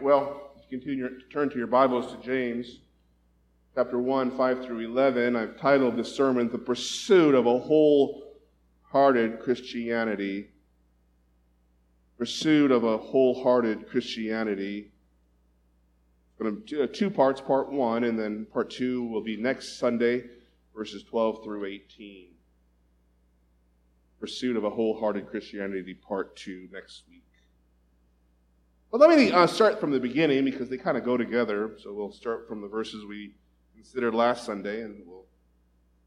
[0.00, 2.78] Well, continue to turn to your Bibles to James
[3.74, 5.36] chapter 1, 5 through 11.
[5.36, 10.48] I've titled this sermon, The Pursuit of a Wholehearted Christianity.
[12.16, 14.90] Pursuit of a Wholehearted Christianity.
[16.38, 20.24] Do uh, two parts, part one, and then part two will be next Sunday,
[20.74, 22.28] verses 12 through 18.
[24.18, 27.24] Pursuit of a Wholehearted Christianity, part two, next week.
[28.90, 31.76] But let me uh, start from the beginning because they kind of go together.
[31.80, 33.34] So we'll start from the verses we
[33.72, 35.26] considered last Sunday, and we'll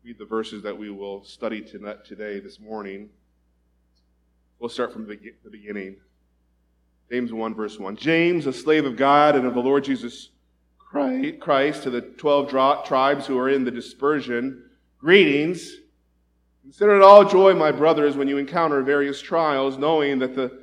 [0.03, 3.09] read the verses that we will study tonight, today, this morning.
[4.59, 5.95] We'll start from the beginning.
[7.09, 7.95] James 1, verse 1.
[7.95, 10.31] James, a slave of God and of the Lord Jesus
[10.77, 12.49] Christ, to the 12
[12.85, 14.69] tribes who are in the dispersion,
[14.99, 15.73] greetings.
[16.63, 20.62] Consider it all joy, my brothers, when you encounter various trials, knowing that the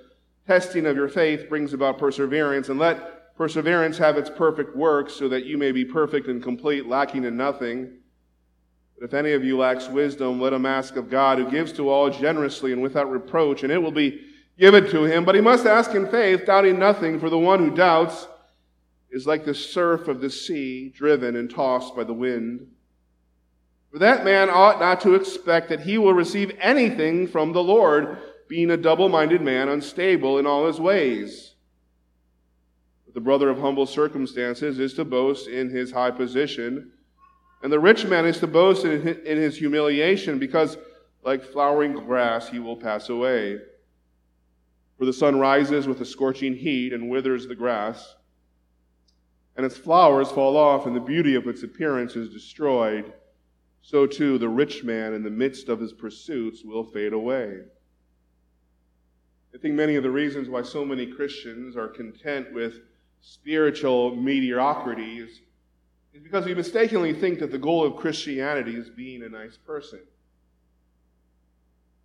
[0.50, 5.28] testing of your faith brings about perseverance, and let perseverance have its perfect work, so
[5.28, 7.88] that you may be perfect and complete, lacking in nothing.
[8.98, 11.88] But if any of you lacks wisdom, let him ask of God, who gives to
[11.88, 14.22] all generously and without reproach, and it will be
[14.58, 15.24] given to him.
[15.24, 18.26] But he must ask in faith, doubting nothing, for the one who doubts
[19.12, 22.66] is like the surf of the sea, driven and tossed by the wind.
[23.92, 28.18] For that man ought not to expect that he will receive anything from the Lord
[28.50, 31.54] being a double minded man, unstable in all his ways.
[33.06, 36.90] But the brother of humble circumstances is to boast in his high position,
[37.62, 40.76] and the rich man is to boast in his humiliation, because
[41.22, 43.58] like flowering grass he will pass away.
[44.98, 48.16] For the sun rises with a scorching heat and withers the grass,
[49.56, 53.12] and its flowers fall off, and the beauty of its appearance is destroyed.
[53.82, 57.60] So too the rich man in the midst of his pursuits will fade away.
[59.54, 62.74] I think many of the reasons why so many Christians are content with
[63.20, 65.40] spiritual mediocrity is,
[66.14, 70.00] is because we mistakenly think that the goal of Christianity is being a nice person.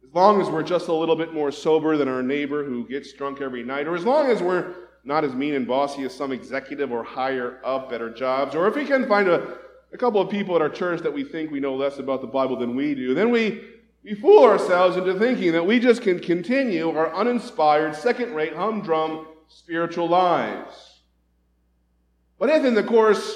[0.03, 3.13] As long as we're just a little bit more sober than our neighbor who gets
[3.13, 4.73] drunk every night, or as long as we're
[5.03, 8.67] not as mean and bossy as some executive or higher up at our jobs, or
[8.67, 9.57] if we can find a,
[9.93, 12.27] a couple of people at our church that we think we know less about the
[12.27, 13.74] Bible than we do, then we
[14.05, 19.25] we fool ourselves into thinking that we just can continue our uninspired, second rate, humdrum
[19.47, 21.01] spiritual lives.
[22.37, 23.35] But if in the course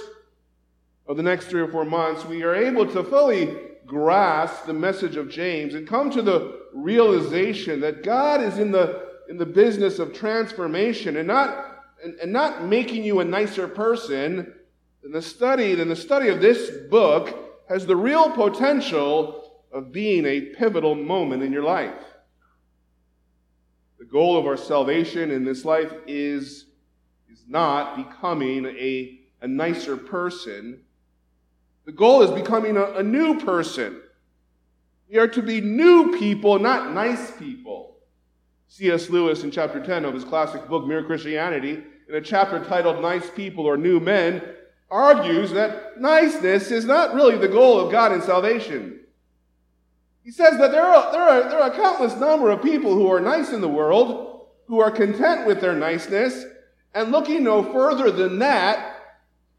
[1.08, 3.58] of the next three or four months we are able to fully
[3.88, 9.08] grasp the message of James and come to the realization that God is in the,
[9.28, 14.54] in the business of transformation and not, and, and not making you a nicer person,
[15.02, 17.36] then the study, then the study of this book
[17.68, 21.94] has the real potential of being a pivotal moment in your life.
[24.00, 26.66] The goal of our salvation in this life is,
[27.30, 30.82] is not becoming a, a nicer person.
[31.86, 34.02] The goal is becoming a, a new person.
[35.10, 37.98] We are to be new people, not nice people.
[38.68, 39.10] C.S.
[39.10, 43.30] Lewis, in chapter 10 of his classic book, Mere Christianity, in a chapter titled Nice
[43.32, 44.44] People or New Men,
[44.92, 48.99] argues that niceness is not really the goal of God in salvation.
[50.24, 53.12] He says that there are, there, are, there are a countless number of people who
[53.12, 56.46] are nice in the world, who are content with their niceness,
[56.94, 58.98] and looking no further than that,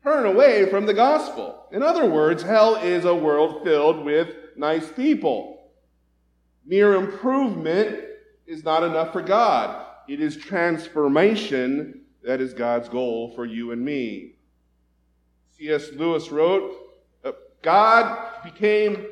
[0.02, 1.66] turn away from the gospel.
[1.72, 5.70] In other words, hell is a world filled with nice people.
[6.66, 8.00] Mere improvement
[8.46, 9.86] is not enough for God.
[10.08, 14.34] It is transformation that is God's goal for you and me.
[15.56, 15.90] C.S.
[15.92, 16.74] Lewis wrote,
[17.24, 17.32] uh,
[17.62, 19.06] God became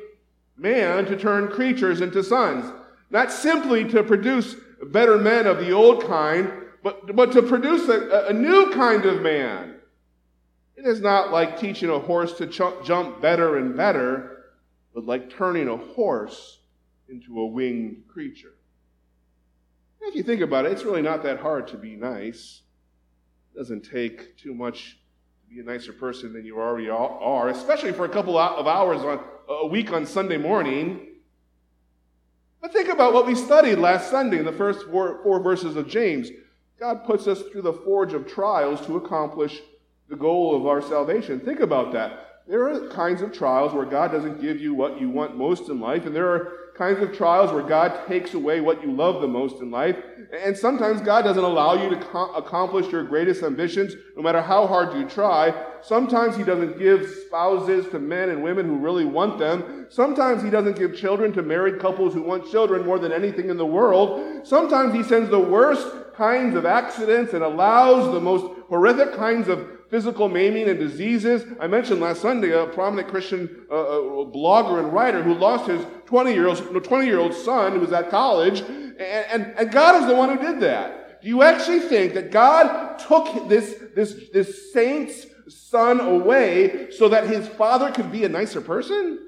[0.59, 2.71] man to turn creatures into sons,
[3.09, 4.55] not simply to produce
[4.87, 6.51] better men of the old kind,
[6.83, 9.75] but, but to produce a, a new kind of man.
[10.75, 14.45] It is not like teaching a horse to ch- jump better and better,
[14.93, 16.59] but like turning a horse
[17.09, 18.53] into a winged creature.
[20.01, 22.61] If you think about it, it's really not that hard to be nice.
[23.53, 24.97] It doesn't take too much
[25.43, 29.01] to be a nicer person than you already are, especially for a couple of hours
[29.01, 29.19] on,
[29.49, 31.07] a week on Sunday morning.
[32.61, 35.87] But think about what we studied last Sunday in the first four, four verses of
[35.87, 36.29] James.
[36.79, 39.59] God puts us through the forge of trials to accomplish
[40.07, 41.39] the goal of our salvation.
[41.39, 42.43] Think about that.
[42.47, 45.79] there are kinds of trials where God doesn't give you what you want most in
[45.79, 49.27] life, and there are kinds of trials where God takes away what you love the
[49.27, 49.97] most in life.
[50.31, 54.65] And sometimes God doesn't allow you to co- accomplish your greatest ambitions, no matter how
[54.65, 55.53] hard you try.
[55.81, 59.87] Sometimes He doesn't give spouses to men and women who really want them.
[59.89, 63.57] Sometimes He doesn't give children to married couples who want children more than anything in
[63.57, 64.47] the world.
[64.47, 65.85] Sometimes He sends the worst
[66.15, 71.43] kinds of accidents and allows the most horrific kinds of physical maiming and diseases.
[71.59, 75.85] I mentioned last Sunday a prominent Christian uh, uh, blogger and writer who lost his
[76.05, 80.01] 20 year old 20 year old son who was at college, and, and, and God
[80.01, 81.21] is the one who did that.
[81.21, 87.27] Do you actually think that God took this, this, this saint's son away so that
[87.27, 89.19] his father could be a nicer person?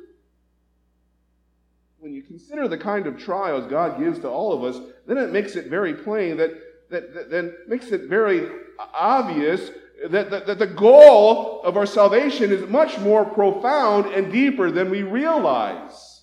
[1.99, 5.31] When you consider the kind of trials God gives to all of us, then it
[5.31, 6.51] makes it very plain that,
[6.89, 8.49] that, that then makes it very
[8.93, 9.69] obvious
[10.09, 14.89] that, that, that the goal of our salvation is much more profound and deeper than
[14.89, 16.21] we realize.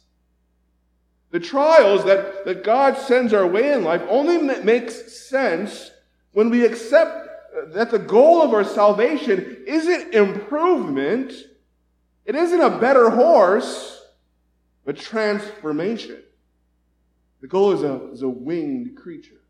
[1.31, 5.91] The trials that, that God sends our way in life only makes sense
[6.33, 7.29] when we accept
[7.69, 11.33] that the goal of our salvation isn't improvement,
[12.25, 14.07] it isn't a better horse,
[14.85, 16.23] but transformation.
[17.41, 19.41] The goal is a, is a winged creature.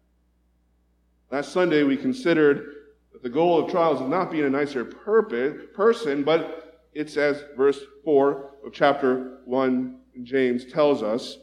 [1.30, 2.77] Last Sunday we considered
[3.22, 8.50] the goal of trials is not being a nicer person, but it's as verse 4
[8.64, 11.38] of chapter 1 James tells us,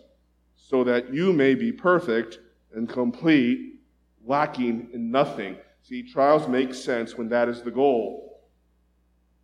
[0.56, 2.39] so that you may be perfect
[2.74, 3.80] and complete,
[4.25, 5.56] lacking in nothing.
[5.81, 8.42] See, trials make sense when that is the goal.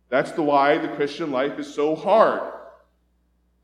[0.08, 2.52] That's the why the Christian life is so hard.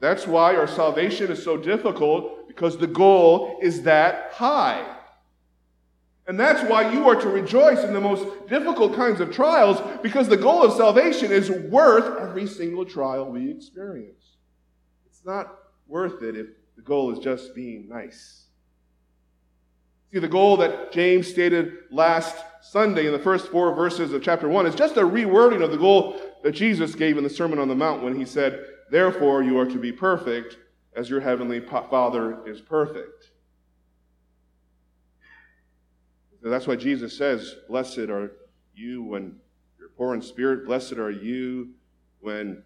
[0.01, 4.98] That's why our salvation is so difficult, because the goal is that high.
[6.29, 10.29] And that's why you are to rejoice in the most difficult kinds of trials, because
[10.29, 14.37] the goal of salvation is worth every single trial we experience.
[15.07, 18.45] It's not worth it if the goal is just being nice.
[20.13, 24.51] See, the goal that James stated last Sunday in the first four verses of chapter
[24.51, 27.69] 1 is just a rewording of the goal that Jesus gave in the Sermon on
[27.69, 30.59] the Mount when he said, Therefore, you are to be perfect
[30.95, 33.31] as your heavenly Father is perfect.
[36.43, 38.33] That's why Jesus says, Blessed are
[38.75, 39.37] you when
[39.79, 40.67] you're poor in spirit.
[40.67, 41.71] Blessed are you
[42.21, 42.63] when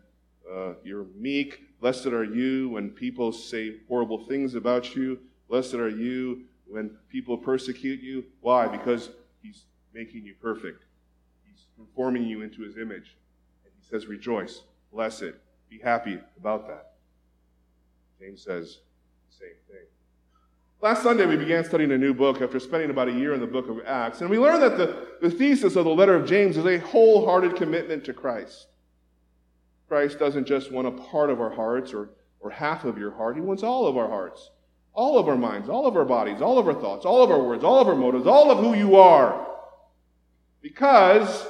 [0.51, 1.63] uh, you're meek.
[1.81, 5.19] Blessed are you when people say horrible things about you.
[5.49, 8.25] Blessed are you when people persecute you.
[8.41, 8.67] Why?
[8.67, 9.11] Because
[9.43, 10.85] he's making you perfect.
[11.45, 13.17] He's conforming you into his image.
[13.65, 15.33] And he says, Rejoice, blessed,
[15.69, 16.93] be happy about that.
[18.21, 18.79] James says
[19.31, 19.87] the same thing.
[20.83, 23.47] Last Sunday, we began studying a new book after spending about a year in the
[23.47, 24.21] book of Acts.
[24.21, 27.55] And we learned that the, the thesis of the letter of James is a wholehearted
[27.55, 28.67] commitment to Christ.
[29.87, 33.37] Christ doesn't just want a part of our hearts or, or half of your heart,
[33.37, 34.51] He wants all of our hearts,
[34.93, 37.45] all of our minds, all of our bodies, all of our thoughts, all of our
[37.45, 39.47] words, all of our motives, all of who you are.
[40.63, 41.47] Because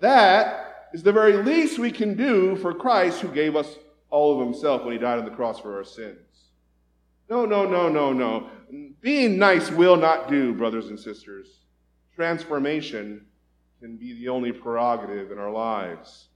[0.00, 3.76] that is the very least we can do for Christ who gave us
[4.10, 6.31] all of Himself when He died on the cross for our sins.
[7.32, 8.50] No, no, no, no, no.
[9.00, 11.60] Being nice will not do, brothers and sisters.
[12.14, 13.24] Transformation
[13.80, 16.28] can be the only prerogative in our lives.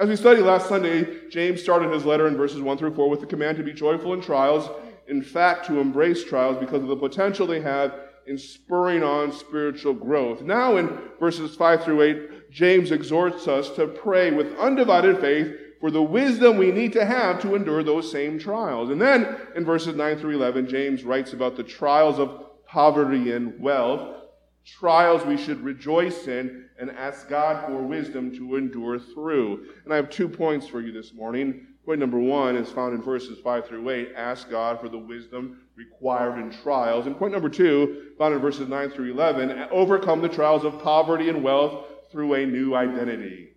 [0.00, 3.20] As we studied last Sunday, James started his letter in verses 1 through 4 with
[3.20, 4.68] the command to be joyful in trials,
[5.06, 7.94] in fact, to embrace trials because of the potential they have
[8.26, 10.42] in spurring on spiritual growth.
[10.42, 10.88] Now, in
[11.20, 16.58] verses 5 through 8, James exhorts us to pray with undivided faith for the wisdom
[16.58, 18.90] we need to have to endure those same trials.
[18.90, 23.58] And then in verses 9 through 11, James writes about the trials of poverty and
[23.58, 24.16] wealth,
[24.64, 29.66] trials we should rejoice in and ask God for wisdom to endure through.
[29.84, 31.66] And I have two points for you this morning.
[31.86, 34.10] Point number one is found in verses 5 through 8.
[34.14, 37.06] Ask God for the wisdom required in trials.
[37.06, 41.30] And point number two, found in verses 9 through 11, overcome the trials of poverty
[41.30, 43.49] and wealth through a new identity.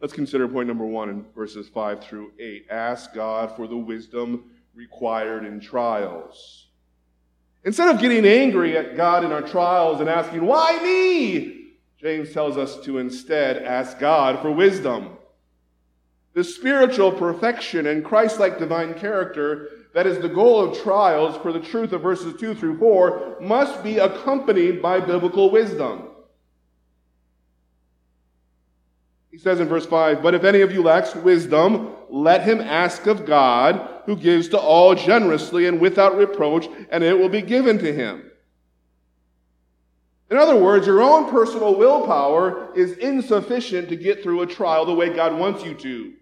[0.00, 2.66] Let's consider point number one in verses 5 through 8.
[2.70, 6.66] Ask God for the wisdom required in trials.
[7.64, 11.72] Instead of getting angry at God in our trials and asking, Why me?
[11.98, 15.16] James tells us to instead ask God for wisdom.
[16.34, 21.54] The spiritual perfection and Christ like divine character that is the goal of trials for
[21.54, 26.10] the truth of verses 2 through 4 must be accompanied by biblical wisdom.
[29.36, 33.06] He says in verse 5, But if any of you lacks wisdom, let him ask
[33.06, 37.76] of God, who gives to all generously and without reproach, and it will be given
[37.80, 38.30] to him.
[40.30, 44.94] In other words, your own personal willpower is insufficient to get through a trial the
[44.94, 46.14] way God wants you to.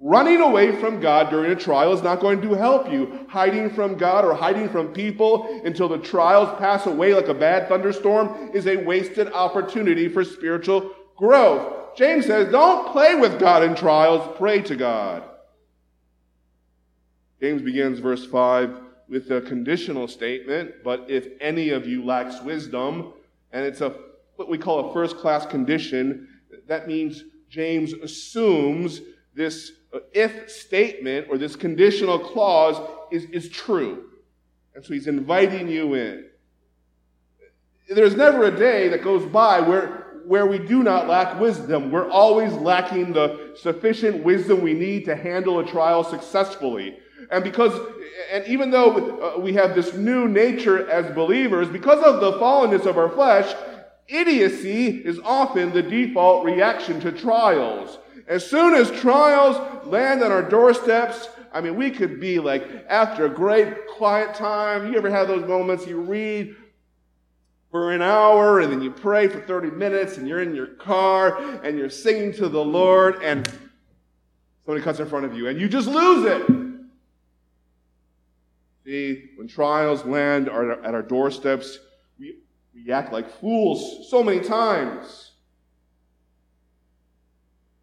[0.00, 3.26] Running away from God during a trial is not going to help you.
[3.28, 7.68] Hiding from God or hiding from people until the trials pass away like a bad
[7.68, 11.76] thunderstorm is a wasted opportunity for spiritual growth.
[11.96, 15.22] James says, don't play with God in trials, pray to God.
[17.40, 23.12] James begins verse 5 with a conditional statement, but if any of you lacks wisdom,
[23.52, 23.94] and it's a
[24.36, 26.28] what we call a first class condition,
[26.66, 29.02] that means James assumes
[29.34, 32.80] this uh, if statement or this conditional clause
[33.10, 34.04] is, is true.
[34.74, 36.26] And so he's inviting you in.
[37.88, 41.90] There's never a day that goes by where, where we do not lack wisdom.
[41.90, 46.98] We're always lacking the sufficient wisdom we need to handle a trial successfully.
[47.30, 47.78] And because,
[48.32, 52.86] and even though uh, we have this new nature as believers, because of the fallenness
[52.86, 53.54] of our flesh,
[54.08, 57.98] idiocy is often the default reaction to trials.
[58.26, 63.26] As soon as trials land on our doorsteps, I mean, we could be like, after
[63.26, 66.54] a great quiet time, you ever have those moments you read
[67.70, 71.38] for an hour and then you pray for 30 minutes and you're in your car
[71.64, 73.48] and you're singing to the Lord and
[74.64, 76.60] somebody cuts in front of you and you just lose it.
[78.84, 81.78] See, when trials land at our doorsteps,
[82.18, 82.38] we,
[82.74, 85.32] we act like fools so many times.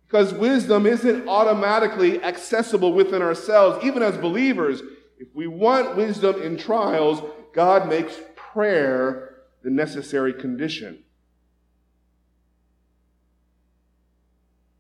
[0.06, 4.82] Because wisdom isn't automatically accessible within ourselves, even as believers.
[5.18, 7.22] If we want wisdom in trials,
[7.54, 9.27] God makes prayer
[9.68, 11.04] the necessary condition.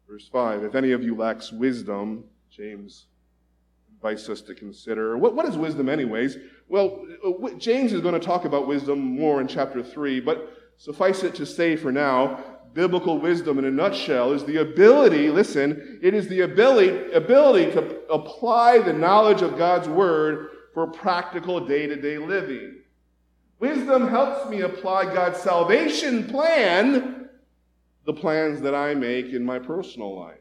[0.09, 3.07] Verse 5 If any of you lacks wisdom, James
[3.91, 5.17] invites us to consider.
[5.17, 6.37] What, what is wisdom, anyways?
[6.69, 11.21] Well, uh, James is going to talk about wisdom more in chapter 3, but suffice
[11.21, 12.41] it to say for now
[12.73, 18.07] biblical wisdom in a nutshell is the ability, listen, it is the ability, ability to
[18.09, 22.77] apply the knowledge of God's word for practical day to day living.
[23.59, 27.29] Wisdom helps me apply God's salvation plan,
[28.05, 30.37] the plans that I make in my personal life.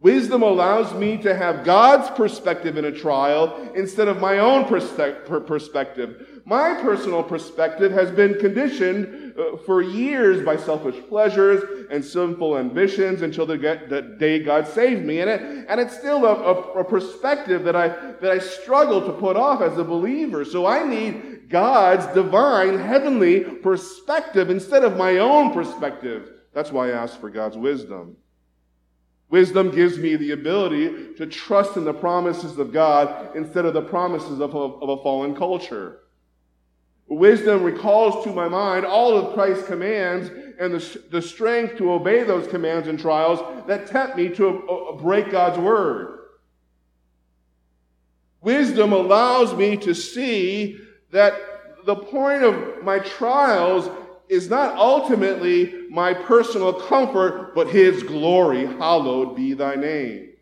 [0.00, 6.42] Wisdom allows me to have God's perspective in a trial instead of my own perspective.
[6.44, 13.20] My personal perspective has been conditioned Uh, for years by selfish pleasures and sinful ambitions
[13.20, 15.20] until the, day God saved me.
[15.22, 19.12] And, it, and it's still a, a, a perspective that I, that I struggle to
[19.12, 20.44] put off as a believer.
[20.44, 26.30] So I need God's divine, heavenly perspective instead of my own perspective.
[26.52, 28.16] That's why I ask for God's wisdom.
[29.30, 33.82] Wisdom gives me the ability to trust in the promises of God instead of the
[33.82, 36.02] promises of a, of a fallen culture.
[37.06, 42.22] Wisdom recalls to my mind all of Christ's commands and the, the strength to obey
[42.22, 46.20] those commands and trials that tempt me to uh, break God's word.
[48.40, 50.78] Wisdom allows me to see
[51.10, 51.34] that
[51.84, 53.90] the point of my trials
[54.28, 58.66] is not ultimately my personal comfort, but His glory.
[58.66, 60.33] Hallowed be thy name.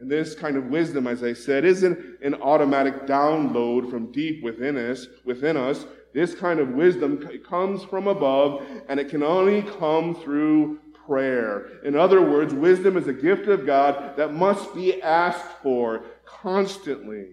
[0.00, 4.78] And this kind of wisdom, as I said, isn't an automatic download from deep within
[4.78, 5.84] us, within us.
[6.14, 11.80] This kind of wisdom comes from above, and it can only come through prayer.
[11.84, 17.32] In other words, wisdom is a gift of God that must be asked for constantly.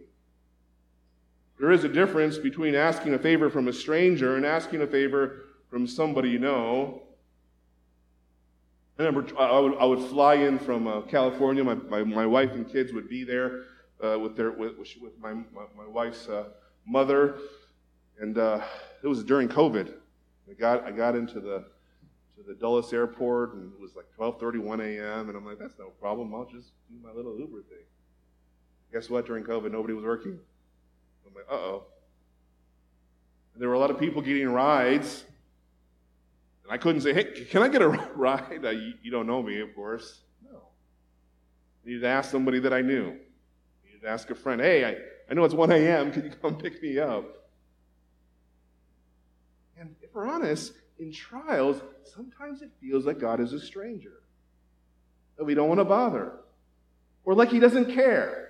[1.60, 5.46] There is a difference between asking a favor from a stranger and asking a favor
[5.70, 7.04] from somebody you know.
[9.00, 11.64] I remember I would, I would fly in from uh, California.
[11.64, 13.64] My, my, my, wife and kids would be there
[14.04, 16.46] uh, with, their, with, with my, my, my wife's uh,
[16.86, 17.38] mother.
[18.20, 18.64] And uh,
[19.04, 19.94] it was during COVID.
[20.50, 21.66] I got, I got into the,
[22.38, 25.90] to the Dulles airport, and it was like 12.31 a.m., and I'm like, that's no
[25.90, 26.34] problem.
[26.34, 27.86] I'll just do my little Uber thing.
[28.92, 29.28] Guess what?
[29.28, 30.40] During COVID, nobody was working.
[31.28, 31.84] I'm like, uh-oh.
[33.56, 35.24] There were a lot of people getting rides
[36.68, 38.66] and I couldn't say, hey, can I get a ride?
[38.66, 40.20] Uh, you, you, don't know me, of course.
[40.44, 40.58] No.
[40.58, 43.06] I needed to ask somebody that I knew.
[43.06, 44.98] I needed to ask a friend, hey, I,
[45.32, 46.12] I know it's 1 a.m.
[46.12, 47.24] Can you come pick me up?
[49.80, 54.24] And if we're honest, in trials, sometimes it feels like God is a stranger,
[55.38, 56.34] that we don't want to bother,
[57.24, 58.44] or like He doesn't care.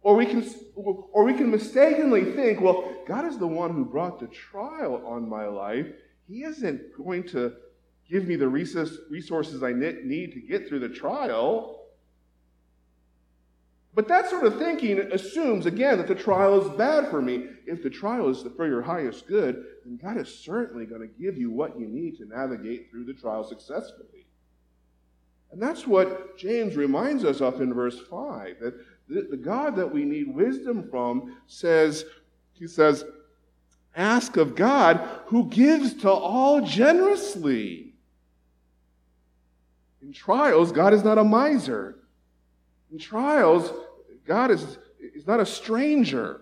[0.00, 4.20] Or we, can, or we can mistakenly think, well, God is the one who brought
[4.20, 5.88] the trial on my life,
[6.28, 7.54] he isn't going to
[8.10, 11.72] give me the resources I need to get through the trial.
[13.94, 17.46] But that sort of thinking assumes, again, that the trial is bad for me.
[17.66, 21.38] If the trial is for your highest good, then God is certainly going to give
[21.38, 24.26] you what you need to navigate through the trial successfully.
[25.50, 30.04] And that's what James reminds us of in verse 5 that the God that we
[30.04, 32.04] need wisdom from says,
[32.52, 33.04] he says,
[33.96, 37.94] ask of God who gives to all generously.
[40.02, 41.96] In trials, God is not a miser.
[42.92, 43.72] In trials,
[44.26, 46.40] God is, is not a stranger.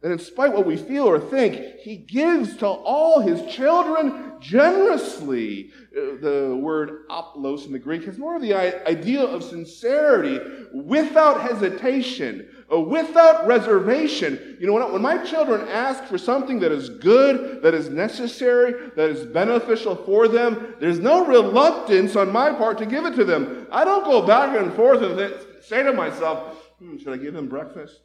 [0.00, 5.70] That in spite what we feel or think, He gives to all His children generously.
[5.96, 10.38] Uh, the word aplos in the Greek has more of the idea of sincerity
[10.74, 14.56] without hesitation, without reservation.
[14.60, 18.90] You know, when, when my children ask for something that is good, that is necessary,
[18.96, 23.24] that is beneficial for them, there's no reluctance on my part to give it to
[23.24, 23.66] them.
[23.70, 27.48] I don't go back and forth and say to myself, hmm, should I give him
[27.48, 28.00] breakfast?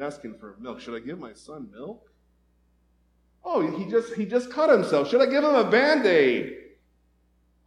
[0.00, 0.80] asking for milk.
[0.80, 2.10] Should I give my son milk?
[3.44, 5.08] Oh, he just he just cut himself.
[5.08, 6.56] Should I give him a band-aid?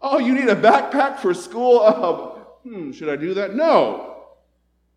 [0.01, 1.79] Oh, you need a backpack for school?
[2.61, 3.55] Oh, hmm, should I do that?
[3.55, 4.08] No.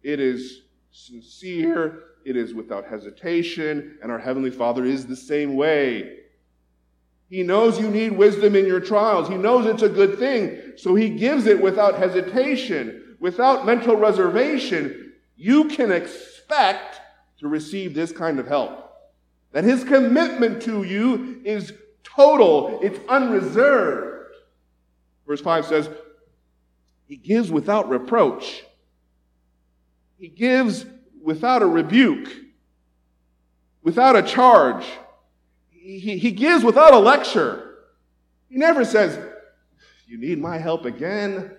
[0.02, 6.18] It is sincere, it is without hesitation, and our Heavenly Father is the same way.
[7.28, 9.28] He knows you need wisdom in your trials.
[9.28, 15.12] He knows it's a good thing, so He gives it without hesitation, without mental reservation.
[15.37, 17.00] You can expect
[17.38, 18.90] to receive this kind of help.
[19.52, 21.73] That his commitment to you is
[22.04, 24.35] total, it's unreserved.
[25.26, 25.90] Verse 5 says,
[27.06, 28.64] He gives without reproach,
[30.23, 30.87] He gives
[31.21, 32.29] without a rebuke,
[33.83, 34.85] without a charge.
[35.69, 37.79] He, he, gives without a lecture.
[38.49, 39.19] He never says,
[40.07, 41.57] You need my help again?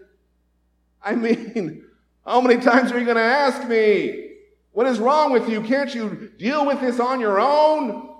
[1.03, 1.83] I mean,
[2.25, 4.29] how many times are you going to ask me?
[4.71, 5.61] What is wrong with you?
[5.61, 8.11] Can't you deal with this on your own?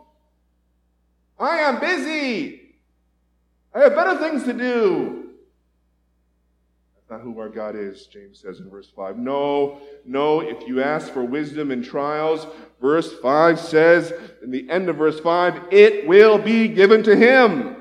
[1.40, 2.76] I am busy.
[3.74, 5.23] I have better things to do.
[7.14, 9.20] Not who our God is, James says in verse 5.
[9.20, 12.48] No, no, if you ask for wisdom in trials,
[12.82, 17.76] verse 5 says, in the end of verse 5, it will be given to him.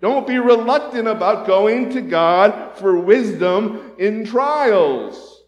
[0.00, 5.42] Don't be reluctant about going to God for wisdom in trials.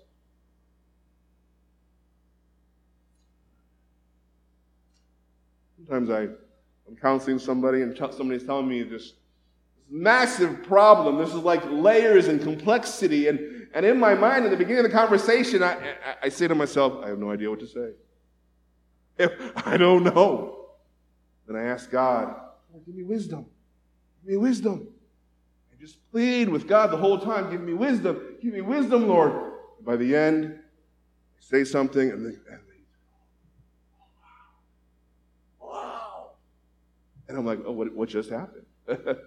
[5.76, 6.22] Sometimes I,
[6.88, 9.12] I'm counseling somebody and somebody's telling me this
[9.88, 11.18] massive problem.
[11.18, 13.28] This is like layers and complexity.
[13.28, 16.48] And, and in my mind, at the beginning of the conversation, I, I, I say
[16.48, 17.90] to myself, I have no idea what to say.
[19.18, 19.32] If
[19.66, 20.52] I don't know.
[21.46, 22.34] Then I ask God,
[22.74, 23.46] oh, give me wisdom.
[24.24, 24.88] Give me wisdom.
[25.72, 28.36] I just plead with God the whole time, give me wisdom.
[28.42, 29.52] Give me wisdom, Lord.
[29.82, 32.60] by the end, I say something and, they, and
[37.28, 38.66] And I'm like, oh, what, what just happened?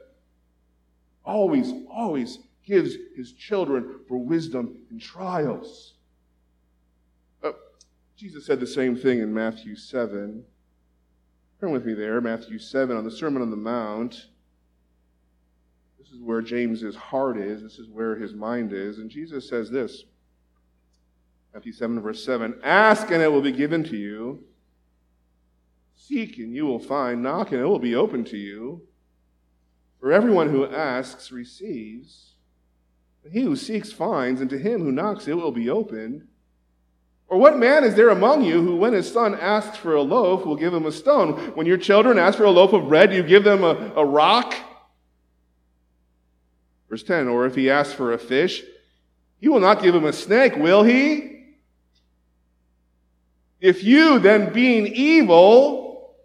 [1.25, 5.93] always, always gives his children for wisdom in trials.
[7.43, 7.51] Uh,
[8.15, 10.43] Jesus said the same thing in Matthew 7.
[11.59, 14.27] Turn with me there, Matthew 7, on the Sermon on the Mount.
[15.97, 17.61] This is where James's heart is.
[17.61, 18.99] This is where his mind is.
[18.99, 20.05] And Jesus says this
[21.53, 24.43] Matthew 7, verse 7 Ask and it will be given to you.
[25.95, 27.21] Seek and you will find.
[27.21, 28.81] Knock and it will be open to you.
[29.99, 32.33] For everyone who asks receives.
[33.31, 36.27] He who seeks finds, and to him who knocks it will be opened.
[37.27, 40.45] Or what man is there among you who, when his son asks for a loaf,
[40.45, 41.33] will give him a stone?
[41.53, 44.55] When your children ask for a loaf of bread, you give them a, a rock?
[46.89, 48.63] Verse 10 Or if he asks for a fish,
[49.39, 51.53] you will not give him a snake, will he?
[53.61, 56.15] If you, then being evil,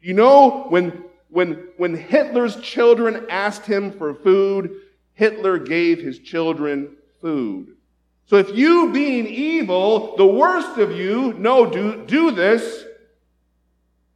[0.00, 4.80] you know, when, when, when Hitler's children asked him for food,
[5.14, 7.76] Hitler gave his children food.
[8.26, 12.84] So if you, being evil, the worst of you, know, do, do this,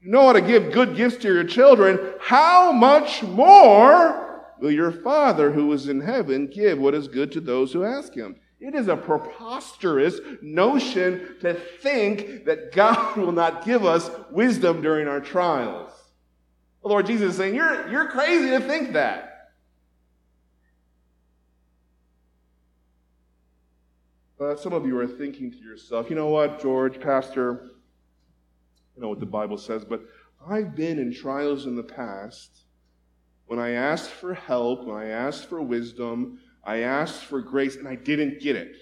[0.01, 4.93] you know how to give good gifts to your children, how much more will your
[4.93, 8.37] Father who is in heaven give what is good to those who ask him?
[8.61, 15.09] It is a preposterous notion to think that God will not give us wisdom during
[15.09, 15.93] our trials.
[16.83, 19.29] The Lord Jesus is saying, You're, you're crazy to think that.
[24.39, 27.71] But some of you are thinking to yourself, you know what, George, Pastor,
[28.97, 30.03] you know what the Bible says, but
[30.45, 32.63] I've been in trials in the past
[33.47, 37.87] when I asked for help, when I asked for wisdom, I asked for grace and
[37.87, 38.77] I didn't get it.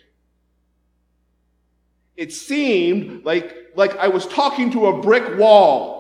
[2.16, 5.99] It seemed like, like I was talking to a brick wall.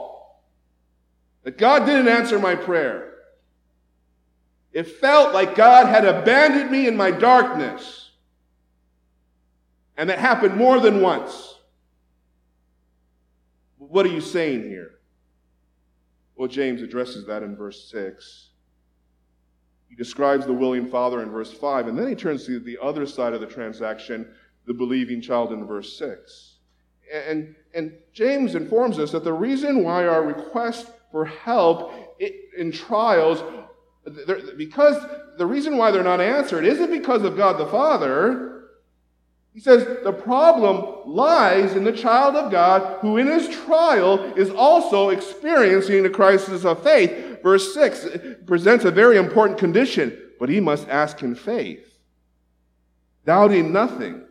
[1.44, 3.14] That God didn't answer my prayer.
[4.72, 8.10] It felt like God had abandoned me in my darkness.
[9.96, 11.54] And that happened more than once.
[13.78, 15.00] What are you saying here?
[16.36, 18.50] Well, James addresses that in verse 6.
[19.88, 23.04] He describes the willing father in verse 5, and then he turns to the other
[23.04, 24.28] side of the transaction,
[24.66, 26.58] the believing child in verse 6.
[27.12, 31.92] And, and James informs us that the reason why our request for help
[32.56, 33.42] in trials,
[34.56, 34.96] because
[35.38, 38.68] the reason why they're not answered isn't because of God the Father,
[39.52, 44.50] he says the problem lies in the child of God who, in his trial, is
[44.50, 47.42] also experiencing the crisis of faith.
[47.42, 48.06] Verse 6
[48.46, 51.98] presents a very important condition, but he must ask in faith,
[53.26, 54.24] doubting nothing.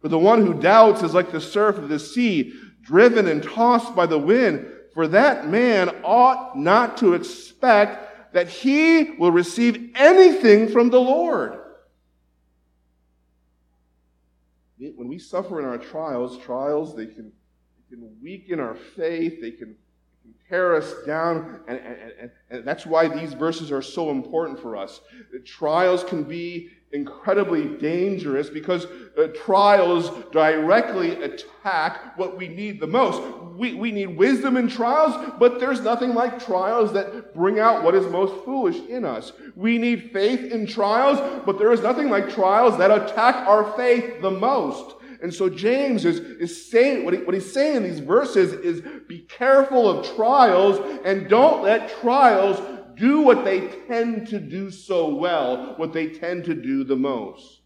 [0.00, 3.94] For the one who doubts is like the surf of the sea, driven and tossed
[3.94, 4.66] by the wind.
[4.94, 11.58] For that man ought not to expect that he will receive anything from the Lord.
[14.96, 17.30] when we suffer in our trials, trials, they can,
[17.90, 19.76] they can weaken our faith, they can,
[20.22, 24.58] can tear us down, and, and, and, and that's why these verses are so important
[24.58, 25.00] for us.
[25.32, 28.86] The trials can be incredibly dangerous because
[29.18, 33.22] uh, trials directly attack what we need the most.
[33.56, 37.94] We, we need wisdom in trials, but there's nothing like trials that bring out what
[37.94, 39.32] is most foolish in us.
[39.56, 44.20] We need faith in trials, but there is nothing like trials that attack our faith
[44.20, 44.96] the most.
[45.22, 48.82] And so James is, is saying, what, he, what he's saying in these verses is
[49.06, 52.58] be careful of trials and don't let trials
[53.02, 57.62] do what they tend to do so well, what they tend to do the most.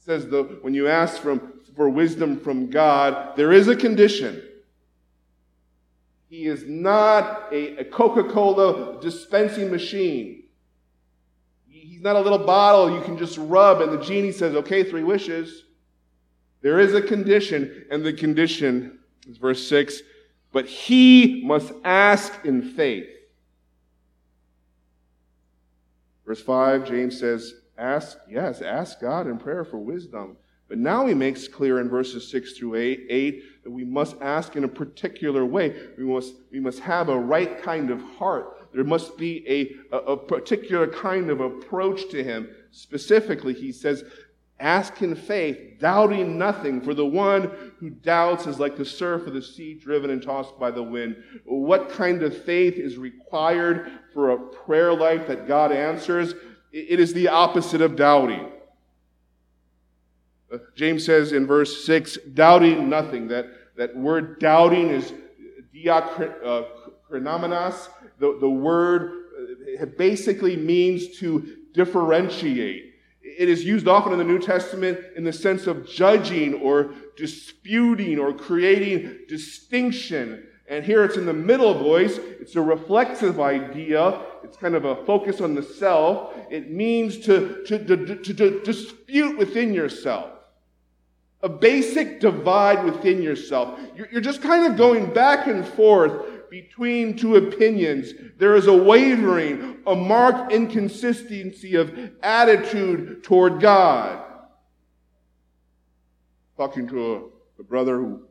[0.00, 4.42] It says the, when you ask from, for wisdom from God, there is a condition.
[6.28, 10.42] He is not a, a Coca Cola dispensing machine.
[11.68, 15.04] He's not a little bottle you can just rub and the genie says, okay, three
[15.04, 15.66] wishes.
[16.62, 20.02] There is a condition, and the condition is verse 6
[20.52, 23.06] but he must ask in faith.
[26.28, 30.36] Verse 5, James says, Ask, yes, ask God in prayer for wisdom.
[30.68, 34.54] But now he makes clear in verses 6 through 8, 8 that we must ask
[34.54, 35.74] in a particular way.
[35.96, 38.68] We must, we must have a right kind of heart.
[38.74, 42.50] There must be a, a, a particular kind of approach to him.
[42.72, 44.04] Specifically, he says,
[44.60, 49.34] Ask in faith, doubting nothing, for the one who doubts is like the surf of
[49.34, 51.14] the sea driven and tossed by the wind.
[51.44, 56.34] What kind of faith is required for a prayer life that God answers?
[56.72, 58.50] It is the opposite of doubting.
[60.52, 63.28] Uh, James says in verse 6, doubting nothing.
[63.28, 65.12] That, that word doubting is
[65.72, 67.90] diakrinomenos.
[68.18, 69.12] The, the word
[69.80, 72.88] uh, basically means to differentiate
[73.38, 78.18] it is used often in the New Testament in the sense of judging or disputing
[78.18, 80.44] or creating distinction.
[80.68, 82.18] And here it's in the middle voice.
[82.18, 84.20] It's a reflexive idea.
[84.42, 86.34] It's kind of a focus on the self.
[86.50, 90.32] It means to, to, to, to, to dispute within yourself.
[91.42, 93.78] A basic divide within yourself.
[93.94, 98.12] You're, you're just kind of going back and forth between two opinions.
[98.38, 104.24] There is a wavering, a marked inconsistency of attitude toward God.
[106.56, 108.22] Talking to a, a brother who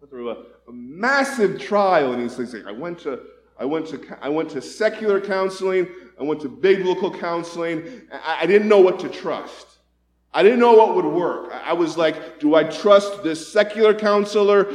[0.00, 0.36] went through a,
[0.68, 3.20] a massive trial, and he's saying, I went to
[3.58, 5.86] I went to I went to secular counseling.
[6.18, 8.02] I went to biblical counseling.
[8.12, 9.66] I, I didn't know what to trust.
[10.32, 11.52] I didn't know what would work.
[11.52, 14.68] I was like, do I trust this secular counselor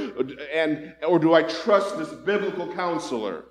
[0.54, 3.46] and, or do I trust this biblical counselor?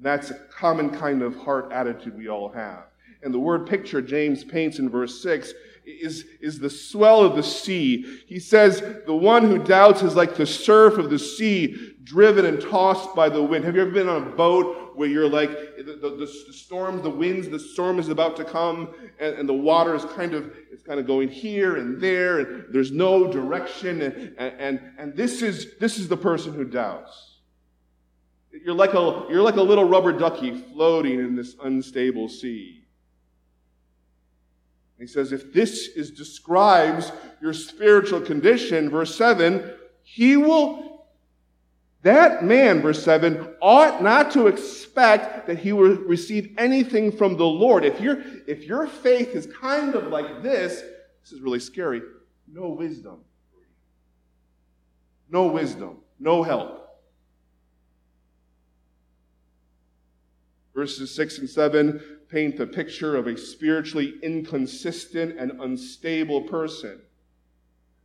[0.00, 2.86] That's a common kind of heart attitude we all have.
[3.22, 5.52] And the word picture James paints in verse 6
[5.86, 8.20] is, is the swell of the sea.
[8.26, 12.60] He says, the one who doubts is like the surf of the sea, driven and
[12.60, 13.64] tossed by the wind.
[13.64, 17.10] Have you ever been on a boat where you're like, the, the, the storm, the
[17.10, 20.82] winds, the storm is about to come, and, and, the water is kind of, it's
[20.82, 25.76] kind of going here and there, and there's no direction, and, and, and this is,
[25.78, 27.40] this is the person who doubts.
[28.64, 32.75] You're like a, you're like a little rubber ducky floating in this unstable sea.
[34.98, 41.04] He says, if this is describes your spiritual condition, verse 7, he will
[42.02, 47.44] That man, verse 7, ought not to expect that he will receive anything from the
[47.44, 47.84] Lord.
[47.84, 50.82] If, your if your faith is kind of like this,
[51.22, 52.00] this is really scary,
[52.46, 53.24] no wisdom.
[55.28, 57.00] No wisdom, no help.
[60.74, 67.00] Verses 6 and 7 paint the picture of a spiritually inconsistent and unstable person.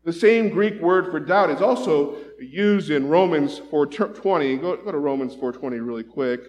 [0.04, 4.60] The same Greek word for doubt is also used in Romans 4:20.
[4.60, 6.42] Go, go to Romans 4:20 really quick.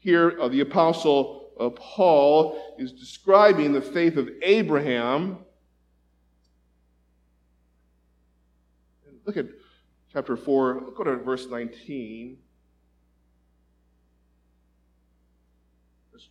[0.00, 5.38] Here, uh, the apostle uh, Paul is describing the faith of Abraham.
[9.26, 9.46] Look at
[10.12, 10.92] chapter 4.
[10.96, 12.38] Go to verse 19.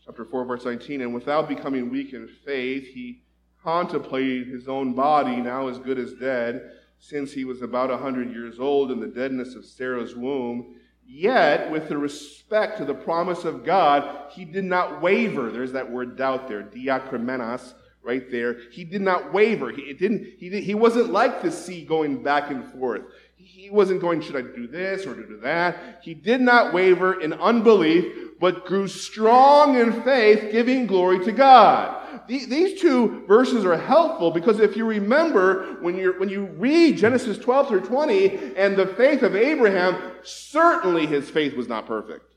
[0.09, 1.01] Chapter 4, verse 19.
[1.01, 3.21] And without becoming weak in faith, he
[3.63, 8.31] contemplated his own body, now as good as dead, since he was about a hundred
[8.31, 10.77] years old in the deadness of Sarah's womb.
[11.05, 15.51] Yet, with the respect to the promise of God, he did not waver.
[15.51, 18.57] There's that word doubt there, diakrinomenos, right there.
[18.71, 19.69] He did not waver.
[19.69, 23.03] He, didn't, he, he wasn't like the sea going back and forth.
[23.35, 25.99] He wasn't going, should I do this or do that?
[26.01, 31.97] He did not waver in unbelief, but grew strong in faith, giving glory to God.
[32.27, 37.39] These two verses are helpful because if you remember when, you when you read Genesis
[37.39, 42.35] 12 through 20 and the faith of Abraham, certainly his faith was not perfect.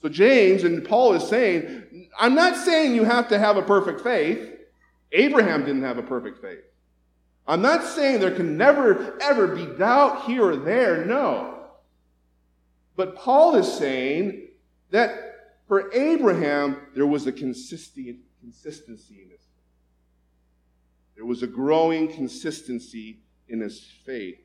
[0.00, 4.00] So James and Paul is saying, I'm not saying you have to have a perfect
[4.00, 4.50] faith.
[5.12, 6.64] Abraham didn't have a perfect faith.
[7.46, 11.04] I'm not saying there can never, ever be doubt here or there.
[11.04, 11.61] No.
[12.96, 14.48] But Paul is saying
[14.90, 15.32] that
[15.66, 19.46] for Abraham, there was a consistency in his faith.
[21.14, 24.38] There was a growing consistency in his faith.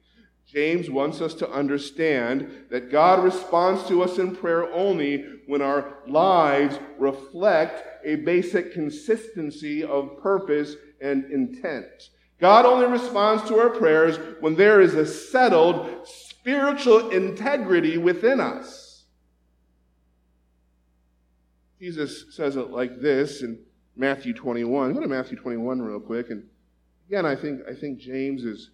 [0.46, 5.98] James wants us to understand that God responds to us in prayer only when our
[6.08, 11.86] lives reflect a basic consistency of purpose and intent.
[12.40, 16.08] God only responds to our prayers when there is a settled
[16.48, 19.04] spiritual integrity within us.
[21.78, 23.60] Jesus says it like this in
[23.98, 24.94] Matthew 21.
[24.94, 26.30] Go to Matthew 21 real quick.
[26.30, 26.46] And
[27.10, 28.70] again, I think, I think James is,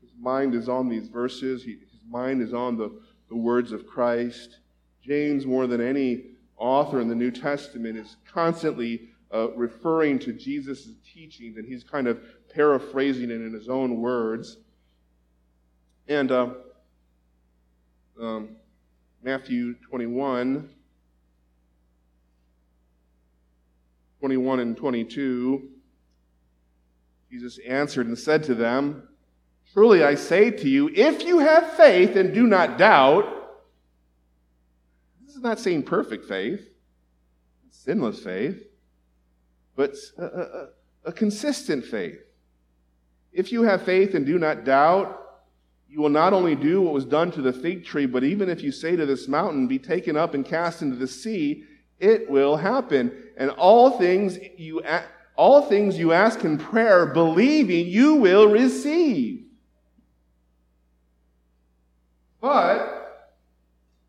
[0.00, 1.62] his mind is on these verses.
[1.62, 2.90] He, his mind is on the,
[3.28, 4.58] the words of Christ.
[5.00, 6.24] James, more than any
[6.56, 12.08] author in the New Testament, is constantly uh, referring to Jesus' teachings, and he's kind
[12.08, 12.20] of
[12.52, 14.56] paraphrasing it in his own words.
[16.08, 16.54] And uh,
[18.20, 18.56] um,
[19.22, 20.68] Matthew 21,
[24.20, 25.68] 21 and 22,
[27.30, 29.08] Jesus answered and said to them,
[29.72, 33.24] Truly I say to you, if you have faith and do not doubt,
[35.24, 36.68] this is not saying perfect faith,
[37.70, 38.62] sinless faith,
[39.74, 40.68] but a, a,
[41.06, 42.18] a consistent faith.
[43.32, 45.21] If you have faith and do not doubt,
[45.92, 48.62] you will not only do what was done to the fig tree, but even if
[48.62, 51.64] you say to this mountain, Be taken up and cast into the sea,
[52.00, 53.12] it will happen.
[53.36, 54.82] And all things you,
[55.36, 59.44] all things you ask in prayer, believing, you will receive.
[62.40, 63.28] But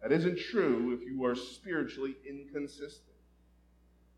[0.01, 3.12] that isn't true if you are spiritually inconsistent.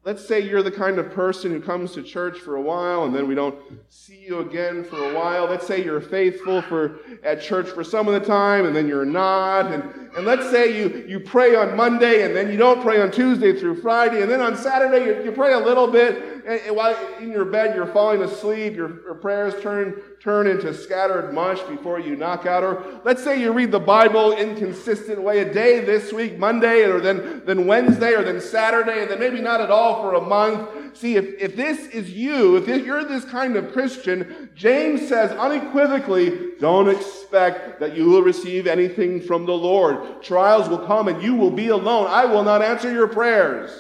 [0.06, 3.16] Let's say you're the kind of person who comes to church for a while and
[3.16, 3.56] then we don't
[3.90, 5.46] see you again for a while.
[5.46, 9.04] Let's say you're faithful for at church for some of the time and then you're
[9.04, 9.72] not.
[9.72, 9.84] And,
[10.16, 13.60] and let's say you, you pray on Monday and then you don't pray on Tuesday
[13.60, 14.22] through Friday.
[14.22, 16.35] And then on Saturday you, you pray a little bit.
[16.46, 21.60] While in your bed you're falling asleep, your, your prayers turn, turn into scattered mush
[21.62, 22.64] before you knock out.
[22.64, 27.00] Or let's say you read the Bible inconsistent way a day this week, Monday, or
[27.00, 30.96] then, then Wednesday, or then Saturday, and then maybe not at all for a month.
[30.96, 36.52] See, if, if this is you, if you're this kind of Christian, James says unequivocally,
[36.60, 40.22] don't expect that you will receive anything from the Lord.
[40.22, 42.06] Trials will come and you will be alone.
[42.08, 43.72] I will not answer your prayers.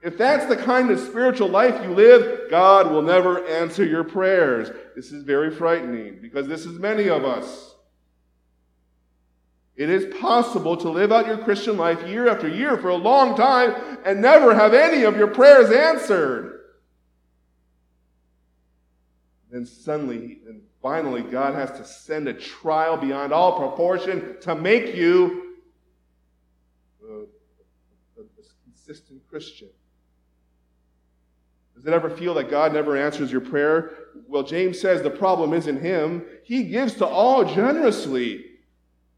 [0.00, 4.70] If that's the kind of spiritual life you live, God will never answer your prayers.
[4.94, 7.74] This is very frightening because this is many of us.
[9.74, 13.36] It is possible to live out your Christian life year after year for a long
[13.36, 16.60] time and never have any of your prayers answered.
[19.50, 24.94] Then suddenly and finally, God has to send a trial beyond all proportion to make
[24.94, 25.54] you
[27.02, 28.24] a, a, a
[28.64, 29.68] consistent Christian.
[31.78, 33.92] Does it ever feel that God never answers your prayer?
[34.26, 36.24] Well, James says the problem isn't him.
[36.42, 38.44] He gives to all generously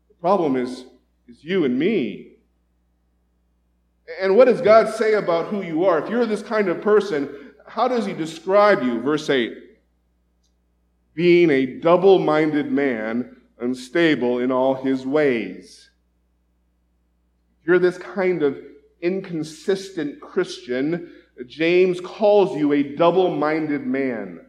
[0.08, 0.84] The problem is,
[1.26, 2.32] is you and me.
[4.20, 6.02] And what does God say about who you are?
[6.02, 9.00] If you're this kind of person, how does He describe you?
[9.00, 9.54] Verse 8
[11.14, 15.90] being a double minded man, unstable in all his ways.
[17.60, 18.58] If you're this kind of
[19.02, 21.12] inconsistent Christian,
[21.46, 24.40] James calls you a double minded man.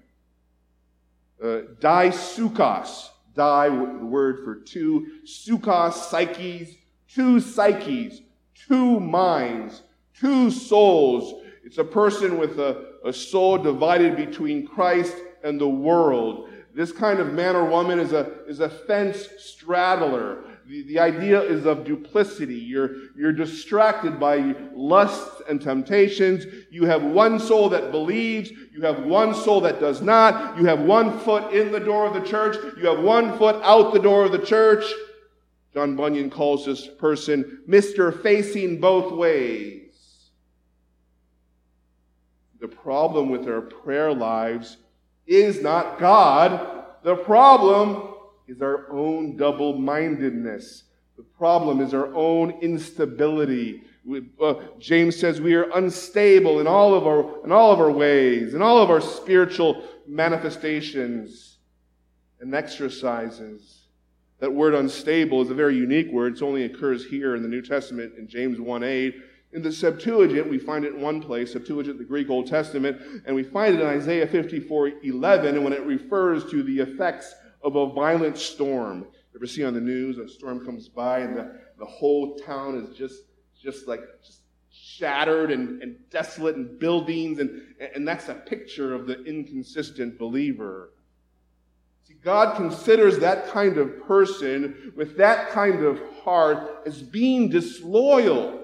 [1.41, 6.75] Uh, sukos, die, the word for two, sukos, psyches,
[7.07, 8.21] two psyches,
[8.53, 9.81] two minds,
[10.19, 11.41] two souls.
[11.63, 16.49] It's a person with a, a soul divided between Christ and the world.
[16.73, 20.43] This kind of man or woman is a, is a fence straddler.
[20.71, 22.55] The, the idea is of duplicity.
[22.55, 26.45] You're, you're distracted by lusts and temptations.
[26.71, 28.51] You have one soul that believes.
[28.71, 30.57] You have one soul that does not.
[30.57, 32.55] You have one foot in the door of the church.
[32.77, 34.85] You have one foot out the door of the church.
[35.73, 38.23] John Bunyan calls this person Mr.
[38.23, 40.29] Facing Both Ways.
[42.61, 44.77] The problem with our prayer lives
[45.27, 46.85] is not God.
[47.03, 48.10] The problem
[48.51, 50.83] is our own double mindedness.
[51.15, 53.81] The problem is our own instability.
[54.03, 57.91] We, uh, James says we are unstable in all of our in all of our
[57.91, 61.59] ways, in all of our spiritual manifestations
[62.41, 63.83] and exercises.
[64.39, 66.35] That word unstable is a very unique word.
[66.35, 69.15] It only occurs here in the New Testament in James 1 8.
[69.53, 73.35] In the Septuagint, we find it in one place, Septuagint, the Greek Old Testament, and
[73.35, 77.33] we find it in Isaiah 54 11, and when it refers to the effects
[77.63, 78.99] of a violent storm.
[78.99, 82.75] You Ever see on the news a storm comes by and the, the whole town
[82.77, 83.23] is just,
[83.61, 87.61] just like just shattered and, and desolate and buildings, and,
[87.95, 90.91] and that's a picture of the inconsistent believer.
[92.07, 98.61] See, God considers that kind of person with that kind of heart as being disloyal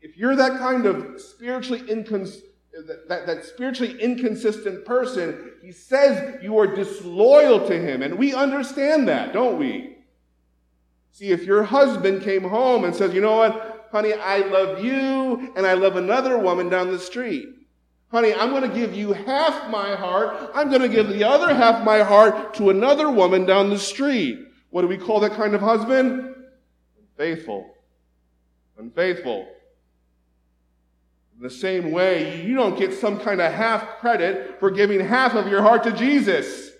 [0.00, 2.40] if you're that kind of spiritually incons-
[2.72, 8.02] that, that, that, spiritually inconsistent person, he says you are disloyal to him.
[8.02, 9.96] And we understand that, don't we?
[11.12, 15.52] See, if your husband came home and says, you know what, honey, I love you
[15.56, 17.48] and I love another woman down the street.
[18.10, 20.50] Honey, I'm going to give you half my heart.
[20.54, 24.38] I'm going to give the other half my heart to another woman down the street.
[24.70, 26.34] What do we call that kind of husband?
[27.18, 27.74] Unfaithful.
[28.78, 29.48] Unfaithful.
[31.40, 35.46] The same way, you don't get some kind of half credit for giving half of
[35.46, 36.70] your heart to Jesus.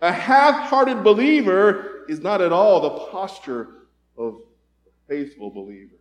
[0.00, 3.68] A half hearted believer is not at all the posture
[4.18, 4.34] of
[4.86, 5.94] a faithful believer.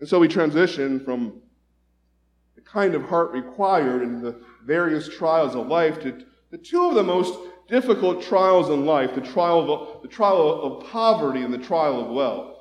[0.00, 1.40] And so we transition from
[2.54, 6.94] the kind of heart required in the various trials of life to the two of
[6.94, 11.58] the most difficult trials in life the trial of, the trial of poverty and the
[11.58, 12.57] trial of wealth.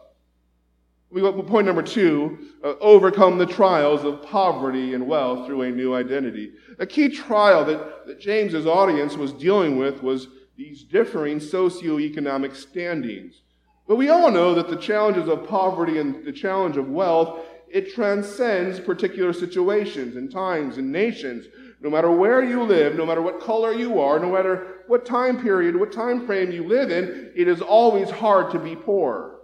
[1.09, 5.71] We go point number two uh, overcome the trials of poverty and wealth through a
[5.71, 6.51] new identity.
[6.79, 13.41] A key trial that, that James's audience was dealing with was these differing socioeconomic standings.
[13.87, 17.39] But we all know that the challenges of poverty and the challenge of wealth,
[17.69, 21.45] it transcends particular situations and times and nations.
[21.79, 25.41] No matter where you live, no matter what color you are, no matter what time
[25.41, 29.36] period, what time frame you live in, it is always hard to be poor.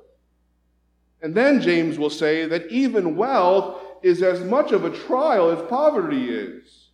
[1.23, 5.69] And then James will say that even wealth is as much of a trial as
[5.69, 6.89] poverty is.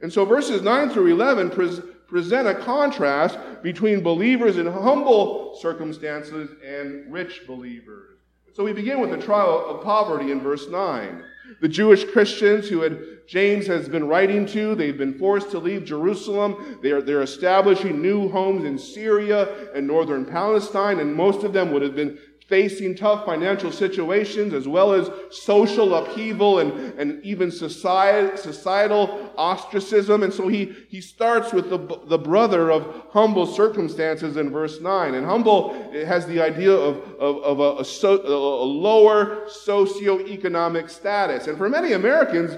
[0.00, 6.50] And so verses 9 through 11 pre- present a contrast between believers in humble circumstances
[6.64, 8.18] and rich believers.
[8.54, 11.22] So we begin with the trial of poverty in verse 9.
[11.60, 15.84] The Jewish Christians who had James has been writing to, they've been forced to leave
[15.84, 16.78] Jerusalem.
[16.82, 21.72] They are, they're establishing new homes in Syria and northern Palestine, and most of them
[21.72, 27.50] would have been facing tough financial situations as well as social upheaval and, and even
[27.50, 30.22] societal ostracism.
[30.22, 35.14] And so he, he starts with the, the brother of humble circumstances in verse 9.
[35.14, 41.46] And humble has the idea of, of, of a, a, so, a lower socioeconomic status.
[41.46, 42.52] And for many Americans,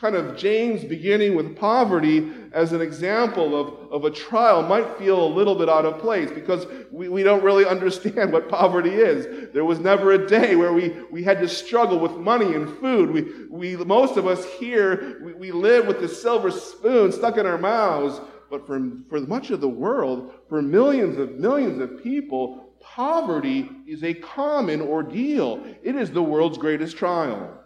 [0.00, 5.22] kind of James beginning with poverty as an example of, of a trial might feel
[5.22, 9.52] a little bit out of place because we, we don't really understand what poverty is.
[9.52, 13.10] There was never a day where we, we had to struggle with money and food.
[13.10, 17.44] We, we, most of us here, we, we live with the silver spoon stuck in
[17.44, 18.20] our mouths.
[18.48, 24.02] But for, for much of the world, for millions of millions of people, poverty is
[24.02, 25.62] a common ordeal.
[25.82, 27.59] It is the world's greatest trial.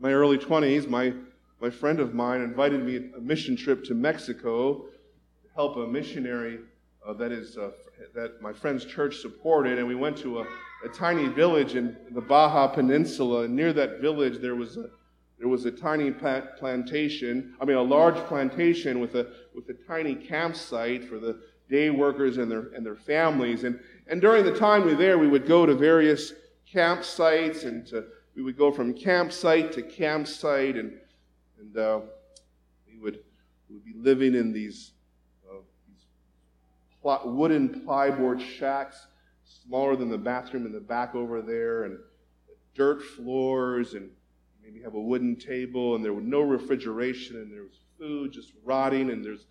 [0.00, 1.12] My early 20s, my,
[1.60, 4.86] my friend of mine invited me a mission trip to Mexico
[5.42, 6.58] to help a missionary
[7.06, 7.70] uh, that is uh,
[8.14, 10.42] that my friend's church supported, and we went to a,
[10.84, 13.42] a tiny village in the Baja Peninsula.
[13.42, 14.90] And near that village, there was a
[15.38, 17.54] there was a tiny plantation.
[17.60, 21.40] I mean, a large plantation with a with a tiny campsite for the
[21.70, 23.64] day workers and their and their families.
[23.64, 26.34] And and during the time we were there, we would go to various
[26.72, 30.98] campsites, and to, we would go from campsite to campsite, and
[31.58, 32.00] and uh,
[32.86, 33.20] we would
[33.68, 34.92] we would be living in these
[35.88, 36.04] these
[37.24, 39.06] wooden plyboard shacks,
[39.44, 41.98] smaller than the bathroom in the back over there, and
[42.74, 44.10] dirt floors, and
[44.62, 48.52] maybe have a wooden table, and there was no refrigeration, and there was food just
[48.64, 49.46] rotting, and there's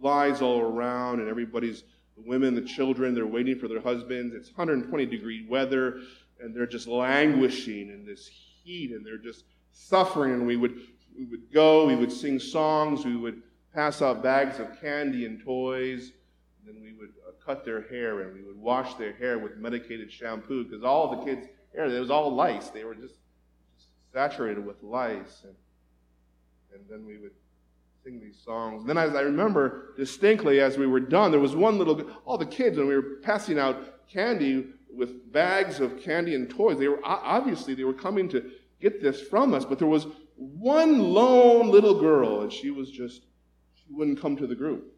[0.00, 1.84] flies all around, and everybody's
[2.16, 4.34] the women, the children, they're waiting for their husbands.
[4.34, 6.00] It's 120 degree weather,
[6.40, 10.32] and they're just languishing in this heat, and they're just suffering.
[10.32, 10.80] And we would
[11.16, 15.42] we would go, we would sing songs, we would pass out bags of candy and
[15.42, 16.12] toys
[16.66, 20.10] then we would uh, cut their hair and we would wash their hair with medicated
[20.10, 22.68] shampoo because all the kids' hair, it was all lice.
[22.68, 23.14] They were just,
[23.76, 25.44] just saturated with lice.
[25.44, 25.54] And,
[26.74, 27.32] and then we would
[28.02, 28.80] sing these songs.
[28.80, 32.38] And then as I remember distinctly as we were done, there was one little, all
[32.38, 34.66] the kids, when we were passing out candy
[34.96, 39.20] with bags of candy and toys, they were obviously they were coming to get this
[39.20, 43.22] from us, but there was one lone little girl, and she was just,
[43.74, 44.94] she wouldn't come to the group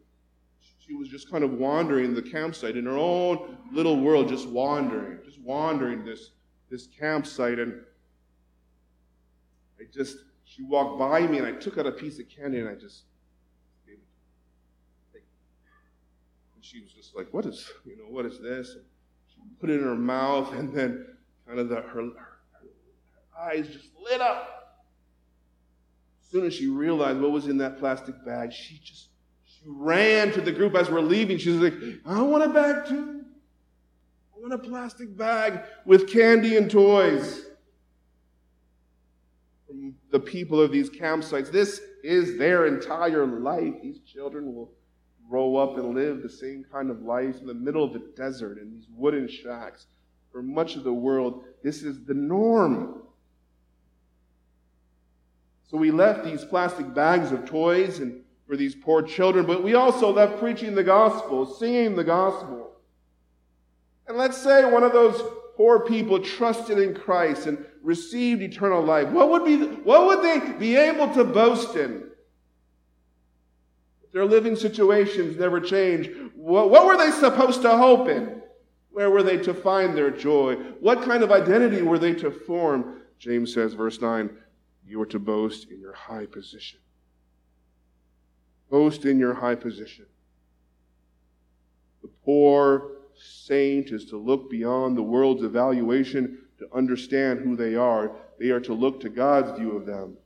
[0.87, 5.19] she was just kind of wandering the campsite in her own little world, just wandering,
[5.25, 6.31] just wandering this,
[6.69, 7.59] this campsite.
[7.59, 7.81] And
[9.79, 12.69] I just, she walked by me and I took out a piece of candy and
[12.69, 13.03] I just
[13.85, 13.99] gave it.
[15.11, 15.23] To her.
[16.55, 18.75] And she was just like, what is, you know, what is this?
[18.75, 18.83] And
[19.59, 21.05] put it in her mouth and then
[21.47, 22.13] kind of the, her, her,
[23.39, 24.85] eyes just lit up.
[26.23, 29.09] As soon as she realized what was in that plastic bag, she just
[29.45, 31.37] she ran to the group as we're leaving.
[31.37, 31.73] She was like,
[32.05, 33.23] I want a bag too.
[34.35, 37.43] I want a plastic bag with candy and toys.
[39.65, 43.73] From the people of these campsites, this is their entire life.
[43.81, 44.71] These children will
[45.29, 48.57] grow up and live the same kind of life in the middle of the desert
[48.57, 49.87] in these wooden shacks.
[50.31, 53.01] For much of the world, this is the norm.
[55.69, 59.73] So we left these plastic bags of toys and for these poor children, but we
[59.73, 62.71] also left preaching the gospel, singing the gospel.
[64.07, 65.21] And let's say one of those
[65.57, 69.09] poor people trusted in Christ and received eternal life.
[69.09, 72.06] What would, be, what would they be able to boast in?
[74.11, 78.41] Their living situations never change, what, what were they supposed to hope in?
[78.91, 80.55] Where were they to find their joy?
[80.79, 83.01] What kind of identity were they to form?
[83.19, 84.29] James says, verse 9,
[84.87, 86.79] you are to boast in your high position.
[88.69, 90.05] Boast in your high position.
[92.01, 98.11] The poor saint is to look beyond the world's evaluation to understand who they are.
[98.39, 100.17] They are to look to God's view of them.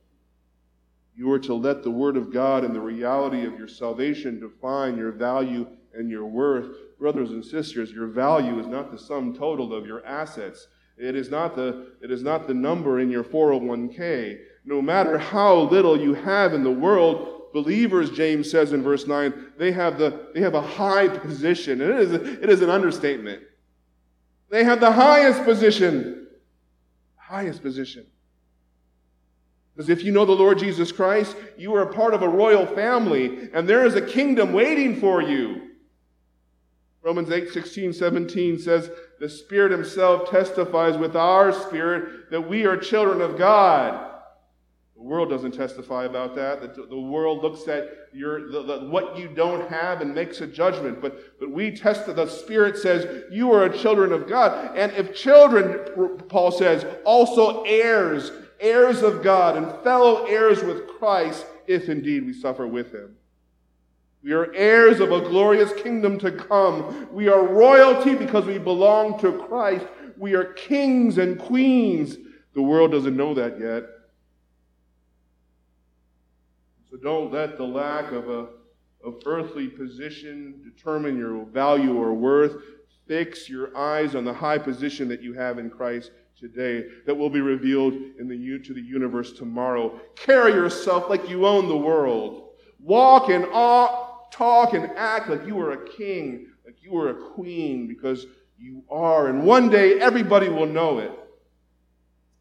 [1.14, 4.96] You are to let the Word of God and the reality of your salvation define
[4.96, 6.98] your value and your worth.
[6.98, 10.68] Brothers and sisters, your value is not the sum total of your assets.
[10.96, 14.38] It is not the, it is not the number in your 401k.
[14.64, 19.52] No matter how little you have in the world, believers, James says in verse 9,
[19.58, 21.80] they have, the, they have a high position.
[21.80, 23.42] And it is, it is an understatement.
[24.48, 26.28] They have the highest position.
[27.16, 28.06] Highest position.
[29.74, 32.66] Because if you know the Lord Jesus Christ, you are a part of a royal
[32.66, 35.70] family, and there is a kingdom waiting for you.
[37.02, 42.76] Romans 8, 16, 17 says, The Spirit Himself testifies with our spirit that we are
[42.76, 44.10] children of God.
[44.94, 46.76] The world doesn't testify about that.
[46.76, 50.46] The, the world looks at your, the, the, what you don't have and makes a
[50.46, 51.00] judgment.
[51.02, 54.76] But, but we test the Spirit says you are a children of God.
[54.76, 58.30] And if children, Paul says, also heirs,
[58.62, 63.16] heirs of God and fellow heirs with Christ, if indeed we suffer with him.
[64.22, 67.08] We are heirs of a glorious kingdom to come.
[67.12, 69.84] We are royalty because we belong to Christ.
[70.16, 72.16] We are kings and queens.
[72.54, 73.84] The world doesn't know that yet.
[76.88, 78.48] So don't let the lack of a
[79.04, 82.62] of earthly position determine your value or worth.
[83.08, 86.12] Fix your eyes on the high position that you have in Christ
[86.42, 89.98] today that will be revealed in the to the universe tomorrow.
[90.16, 92.50] Carry yourself like you own the world.
[92.80, 93.44] Walk and
[94.32, 98.26] talk and act like you are a king, like you are a queen, because
[98.58, 99.28] you are.
[99.28, 101.12] And one day everybody will know it.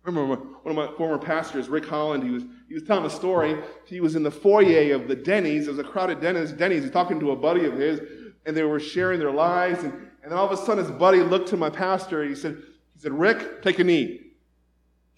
[0.04, 3.10] I remember one of my former pastors, Rick Holland, he was, he was telling a
[3.10, 3.56] story.
[3.86, 5.66] He was in the foyer of the Denny's.
[5.66, 6.52] There was a crowded Denny's.
[6.52, 6.84] Denny's.
[6.84, 8.02] He's talking to a buddy of his,
[8.47, 9.84] and they were sharing their lives.
[9.84, 12.36] And, and then all of a sudden, his buddy looked to my pastor, and he
[12.36, 12.58] said,
[13.02, 14.22] said, Rick, take a knee.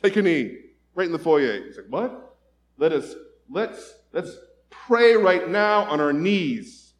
[0.01, 0.57] Take a knee.
[0.95, 1.63] Right in the foyer.
[1.63, 2.37] He's like, what?
[2.77, 3.13] Let us,
[3.49, 4.31] let's, let's
[4.69, 6.93] pray right now on our knees.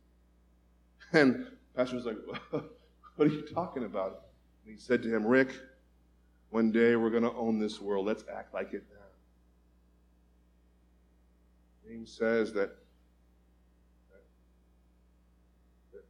[1.13, 2.17] And pastor was like,
[2.51, 4.25] what are you talking about?
[4.65, 5.53] And he said to him, Rick,
[6.49, 8.05] one day we're going to own this world.
[8.05, 8.99] Let's act like it now.
[11.87, 12.75] James says that,
[14.11, 14.23] that,
[15.93, 16.03] that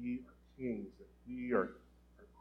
[0.00, 1.76] we are kings, that we are,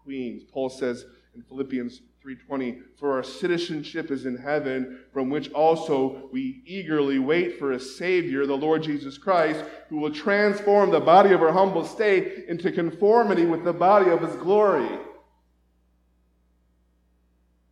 [0.04, 0.44] queens.
[0.44, 6.62] Paul says in Philippians 3:20 for our citizenship is in heaven from which also we
[6.66, 11.42] eagerly wait for a savior the Lord Jesus Christ who will transform the body of
[11.42, 14.88] our humble state into conformity with the body of his glory.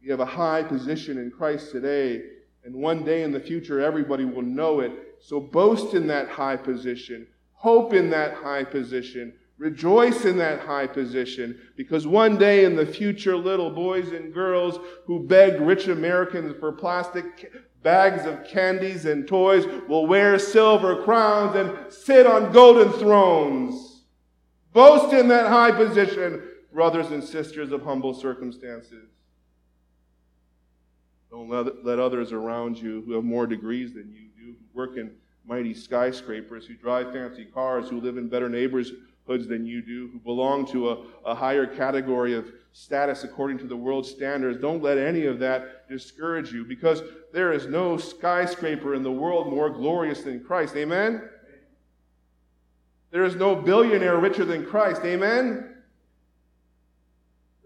[0.01, 2.23] We have a high position in Christ today
[2.65, 4.91] and one day in the future everybody will know it.
[5.21, 7.27] So boast in that high position.
[7.53, 12.83] Hope in that high position Rejoice in that high position because one day in the
[12.83, 17.53] future, little boys and girls who begged rich Americans for plastic
[17.83, 24.01] bags of candies and toys will wear silver crowns and sit on golden thrones.
[24.73, 26.41] Boast in that high position,
[26.73, 29.09] brothers and sisters of humble circumstances.
[31.29, 34.97] Don't let, let others around you who have more degrees than you do, who work
[34.97, 35.11] in
[35.45, 38.91] mighty skyscrapers, who drive fancy cars, who live in better neighbors
[39.27, 43.67] hoods than you do, who belong to a, a higher category of status according to
[43.67, 44.59] the world's standards.
[44.59, 47.01] Don't let any of that discourage you because
[47.33, 50.75] there is no skyscraper in the world more glorious than Christ.
[50.75, 51.21] Amen?
[53.11, 55.01] There is no billionaire richer than Christ.
[55.03, 55.70] Amen?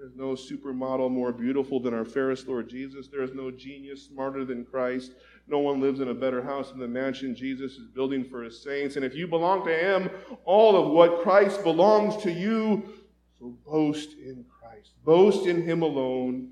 [0.06, 3.08] There's no supermodel more beautiful than our fairest Lord Jesus.
[3.08, 5.14] There is no genius smarter than Christ.
[5.48, 8.62] No one lives in a better house than the mansion Jesus is building for his
[8.62, 8.98] saints.
[8.98, 10.12] And if you belong to him,
[10.44, 12.84] all of what Christ belongs to you.
[13.40, 14.92] So boast in Christ.
[15.04, 16.52] Boast in him alone.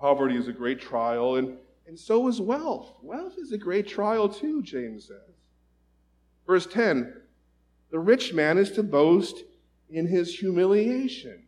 [0.00, 2.94] Poverty is a great trial, and, and so is wealth.
[3.02, 5.36] Wealth is a great trial too, James says.
[6.46, 7.12] Verse 10
[7.90, 9.44] The rich man is to boast
[9.92, 11.42] in his humiliation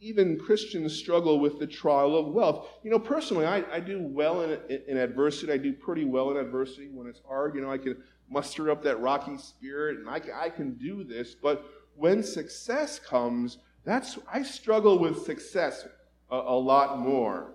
[0.00, 2.68] even Christians struggle with the trial of wealth.
[2.82, 5.52] You know, personally, I, I do well in, in adversity.
[5.52, 7.54] I do pretty well in adversity when it's hard.
[7.54, 7.96] You know, I can
[8.30, 11.34] muster up that rocky spirit and I, I can do this.
[11.34, 11.64] But
[11.96, 15.86] when success comes, that's I struggle with success
[16.30, 17.54] a, a lot more.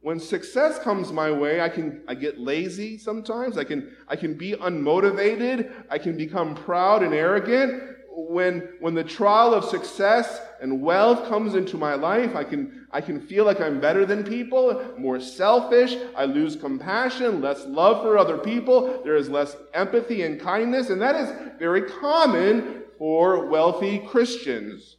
[0.00, 3.58] When success comes my way, I can I get lazy sometimes.
[3.58, 5.72] I can I can be unmotivated.
[5.90, 11.54] I can become proud and arrogant when, when the trial of success and wealth comes
[11.54, 15.96] into my life, I can, I can feel like I'm better than people, more selfish.
[16.16, 19.02] I lose compassion, less love for other people.
[19.04, 20.90] There is less empathy and kindness.
[20.90, 24.96] And that is very common for wealthy Christians,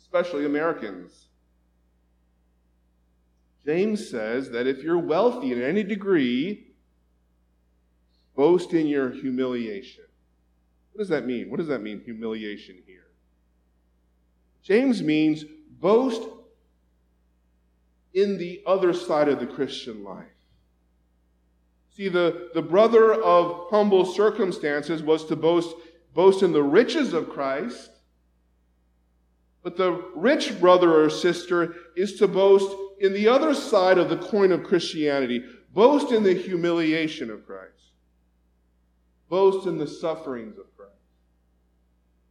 [0.00, 1.25] especially Americans.
[3.66, 6.68] James says that if you're wealthy in any degree,
[8.36, 10.04] boast in your humiliation.
[10.92, 11.50] What does that mean?
[11.50, 13.08] What does that mean, humiliation here?
[14.62, 15.44] James means
[15.80, 16.22] boast
[18.14, 20.26] in the other side of the Christian life.
[21.90, 25.74] See, the, the brother of humble circumstances was to boast,
[26.14, 27.90] boast in the riches of Christ,
[29.62, 34.16] but the rich brother or sister is to boast in the other side of the
[34.16, 37.92] coin of Christianity, boast in the humiliation of Christ,
[39.28, 40.92] boast in the sufferings of Christ.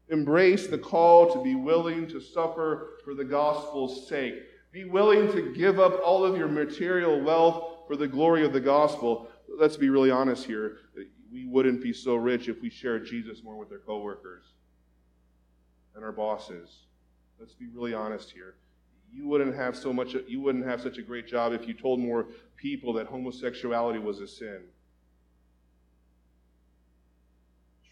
[0.09, 4.35] Embrace the call to be willing to suffer for the gospel's sake.
[4.71, 8.59] Be willing to give up all of your material wealth for the glory of the
[8.59, 9.29] gospel.
[9.47, 10.77] Let's be really honest here.
[11.31, 14.45] We wouldn't be so rich if we shared Jesus more with our coworkers
[15.95, 16.85] and our bosses.
[17.39, 18.55] Let's be really honest here.
[19.15, 22.01] You wouldn't have so much you wouldn't have such a great job if you told
[22.01, 24.61] more people that homosexuality was a sin.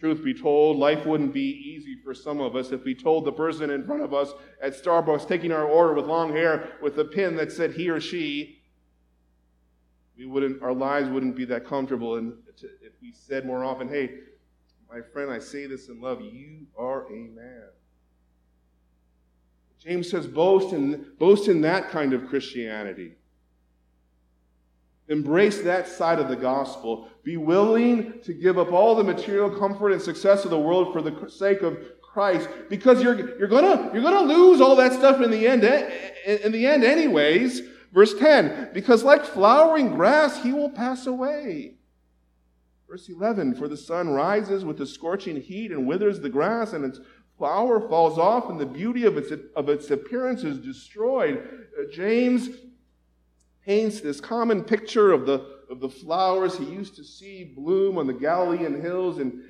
[0.01, 3.31] Truth be told, life wouldn't be easy for some of us if we told the
[3.31, 7.05] person in front of us at Starbucks taking our order with long hair with a
[7.05, 8.61] pin that said he or she.
[10.17, 12.17] We wouldn't, our lives wouldn't be that comfortable.
[12.17, 14.11] And if we said more often, hey,
[14.91, 17.69] my friend, I say this in love, you are a man.
[19.83, 23.15] James says, boast in, boast in that kind of Christianity.
[25.09, 27.09] Embrace that side of the gospel.
[27.23, 31.01] Be willing to give up all the material comfort and success of the world for
[31.01, 35.31] the sake of Christ because you're, you're gonna, you're gonna lose all that stuff in
[35.31, 37.61] the end, eh, in the end anyways.
[37.91, 41.75] Verse 10, because like flowering grass, he will pass away.
[42.89, 46.85] Verse 11, for the sun rises with the scorching heat and withers the grass, and
[46.85, 46.99] its
[47.37, 51.47] flower falls off, and the beauty of its, of its appearance is destroyed.
[51.77, 52.49] Uh, James
[53.65, 58.07] paints this common picture of the, of the flowers he used to see bloom on
[58.07, 59.41] the Galilean hills, and,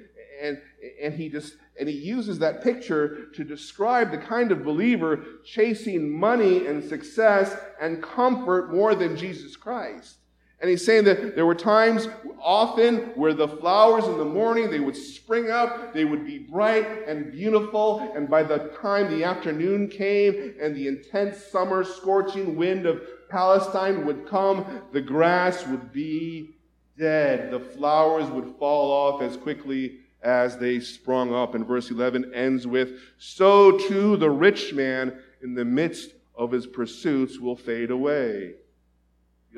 [0.42, 0.62] and,
[1.02, 6.10] and, he just, and he uses that picture to describe the kind of believer chasing
[6.10, 10.18] money and success and comfort more than Jesus Christ.
[10.64, 12.08] And he's saying that there were times
[12.42, 17.06] often where the flowers in the morning, they would spring up, they would be bright
[17.06, 22.86] and beautiful, and by the time the afternoon came and the intense summer scorching wind
[22.86, 26.56] of Palestine would come, the grass would be
[26.98, 27.52] dead.
[27.52, 31.56] The flowers would fall off as quickly as they sprung up.
[31.56, 36.66] And verse 11 ends with, So too the rich man in the midst of his
[36.66, 38.54] pursuits will fade away.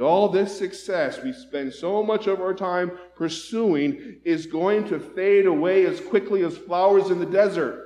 [0.02, 5.46] All this success we spend so much of our time pursuing is going to fade
[5.46, 7.82] away as quickly as flowers in the desert.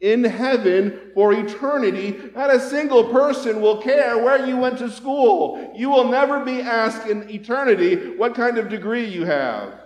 [0.00, 5.72] In heaven, for eternity, not a single person will care where you went to school.
[5.74, 9.80] You will never be asked in eternity what kind of degree you have.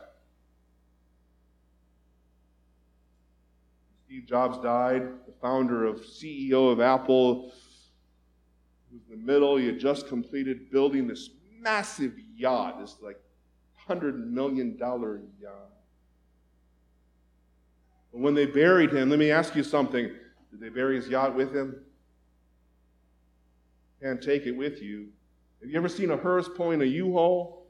[4.06, 7.52] Steve Jobs died, the founder of CEO of Apple
[8.92, 9.56] was in the middle.
[9.56, 13.20] He had just completed building this massive yacht, this like
[13.74, 15.70] hundred million dollar yacht.
[18.12, 20.10] But when they buried him, let me ask you something.
[20.50, 21.76] Did they bury his yacht with him?
[24.02, 25.08] Can't take it with you.
[25.60, 27.66] Have you ever seen a hearse pulling a U-Haul?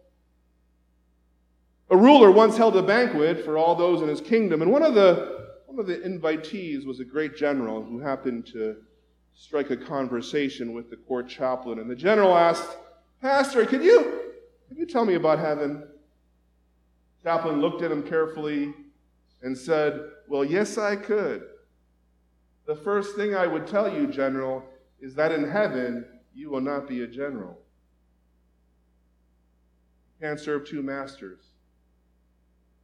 [1.91, 4.95] A ruler once held a banquet for all those in his kingdom, and one of
[4.95, 8.77] the one of the invitees was a great general who happened to
[9.41, 11.79] strike a conversation with the court chaplain.
[11.79, 12.77] And the general asked,
[13.23, 14.33] Pastor, could you,
[14.69, 15.83] could you tell me about heaven?
[17.25, 18.75] Chaplain looked at him carefully
[19.41, 21.43] and said, Well, yes, I could.
[22.67, 24.63] The first thing I would tell you, General,
[25.01, 27.59] is that in heaven you will not be a general.
[30.21, 31.41] You can't serve two masters.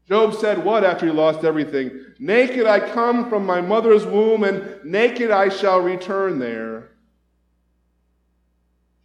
[0.09, 2.06] Job said what after he lost everything?
[2.19, 6.91] Naked I come from my mother's womb, and naked I shall return there.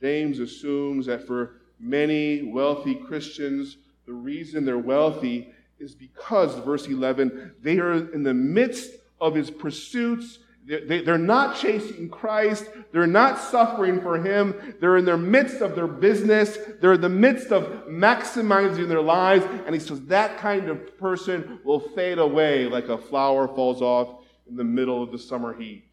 [0.02, 5.50] James assumes that for many wealthy Christians, the reason they're wealthy
[5.80, 12.10] is because, verse 11, they are in the midst of his pursuits they're not chasing
[12.10, 12.70] Christ.
[12.92, 14.76] They're not suffering for Him.
[14.80, 16.58] They're in the midst of their business.
[16.80, 19.46] They're in the midst of maximizing their lives.
[19.66, 24.24] And He says that kind of person will fade away like a flower falls off
[24.48, 25.86] in the middle of the summer heat.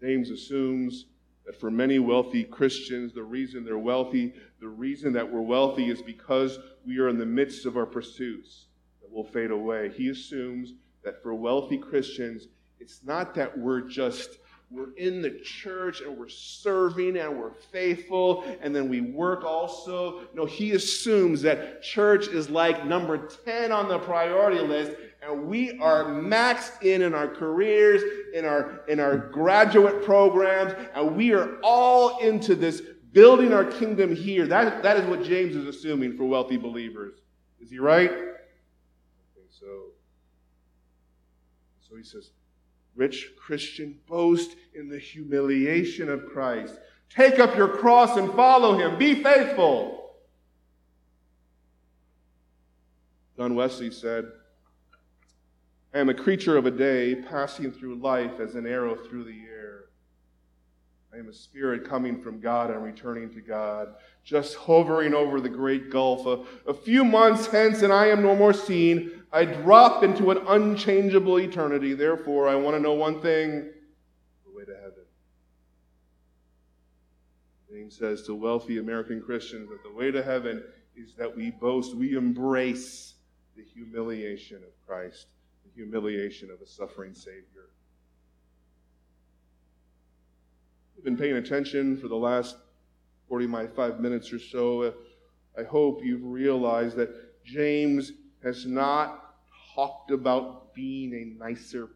[0.00, 1.06] James assumes
[1.46, 6.02] that for many wealthy Christians, the reason they're wealthy, the reason that we're wealthy is
[6.02, 8.66] because we are in the midst of our pursuits
[9.16, 9.88] will fade away.
[9.88, 12.48] He assumes that for wealthy Christians,
[12.78, 14.38] it's not that we're just
[14.68, 20.22] we're in the church and we're serving and we're faithful and then we work also.
[20.34, 24.92] No, he assumes that church is like number 10 on the priority list
[25.22, 28.02] and we are maxed in in our careers,
[28.34, 34.14] in our in our graduate programs, and we are all into this building our kingdom
[34.14, 34.46] here.
[34.46, 37.14] That, that is what James is assuming for wealthy believers.
[37.60, 38.10] Is he right?
[39.58, 39.92] So.
[41.88, 42.30] So he says,
[42.94, 46.78] Rich Christian, boast in the humiliation of Christ.
[47.10, 48.98] Take up your cross and follow him.
[48.98, 50.14] Be faithful.
[53.36, 54.24] John Wesley said,
[55.94, 59.40] I am a creature of a day, passing through life as an arrow through the
[59.48, 59.84] air.
[61.14, 63.94] I am a spirit coming from God and returning to God,
[64.24, 66.26] just hovering over the great gulf.
[66.26, 69.15] A, a few months hence, and I am no more seen.
[69.32, 71.94] I drop into an unchangeable eternity.
[71.94, 73.70] Therefore, I want to know one thing
[74.44, 75.04] the way to heaven.
[77.70, 80.62] James says to wealthy American Christians that the way to heaven
[80.96, 83.14] is that we boast, we embrace
[83.56, 85.26] the humiliation of Christ,
[85.64, 87.70] the humiliation of a suffering Savior.
[90.94, 92.56] We've been paying attention for the last
[93.28, 94.94] 45 minutes or so.
[95.58, 98.12] I hope you've realized that James
[98.46, 99.34] has not
[99.74, 101.88] talked about being a nicer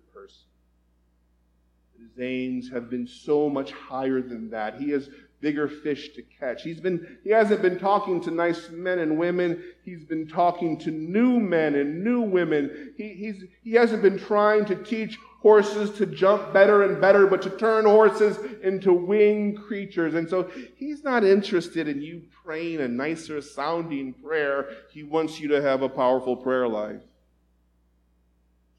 [2.16, 4.76] His have been so much higher than that.
[4.76, 5.08] He has
[5.40, 6.62] bigger fish to catch.
[6.62, 9.62] He's been, he hasn't been talking to nice men and women.
[9.84, 12.92] He's been talking to new men and new women.
[12.96, 17.40] He, he's, he hasn't been trying to teach horses to jump better and better, but
[17.42, 20.14] to turn horses into winged creatures.
[20.14, 24.68] And so he's not interested in you praying a nicer sounding prayer.
[24.90, 27.00] He wants you to have a powerful prayer life.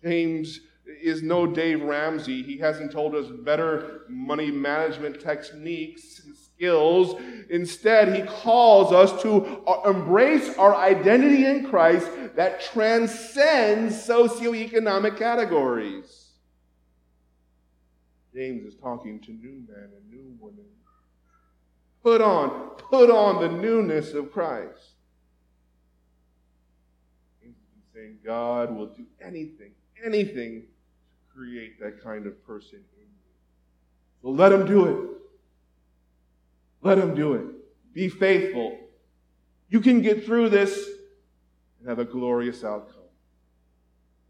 [0.04, 0.60] James
[1.02, 2.44] is no Dave Ramsey.
[2.44, 7.20] He hasn't told us better money management techniques and skills.
[7.50, 16.30] Instead, he calls us to uh, embrace our identity in Christ that transcends socioeconomic categories.
[18.34, 20.66] James is talking to new men and new women.
[22.04, 24.96] Put on, put on the newness of Christ.
[27.42, 29.72] James is saying God will do anything,
[30.04, 30.64] anything
[31.36, 34.22] create that kind of person in you.
[34.22, 35.10] So let him do it.
[36.82, 37.46] Let him do it.
[37.94, 38.78] Be faithful.
[39.70, 40.90] You can get through this
[41.80, 42.98] and have a glorious outcome.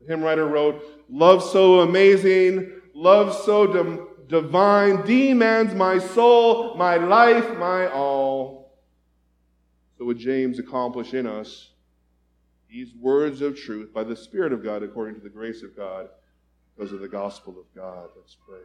[0.02, 3.68] The hymn writer wrote, Love so amazing, love so
[4.28, 8.78] divine demands my soul, my life, my all.
[9.98, 11.70] So would James accomplish in us
[12.70, 16.08] these words of truth by the Spirit of God according to the grace of God
[16.82, 18.10] because of the gospel of God.
[18.16, 18.58] Let's pray.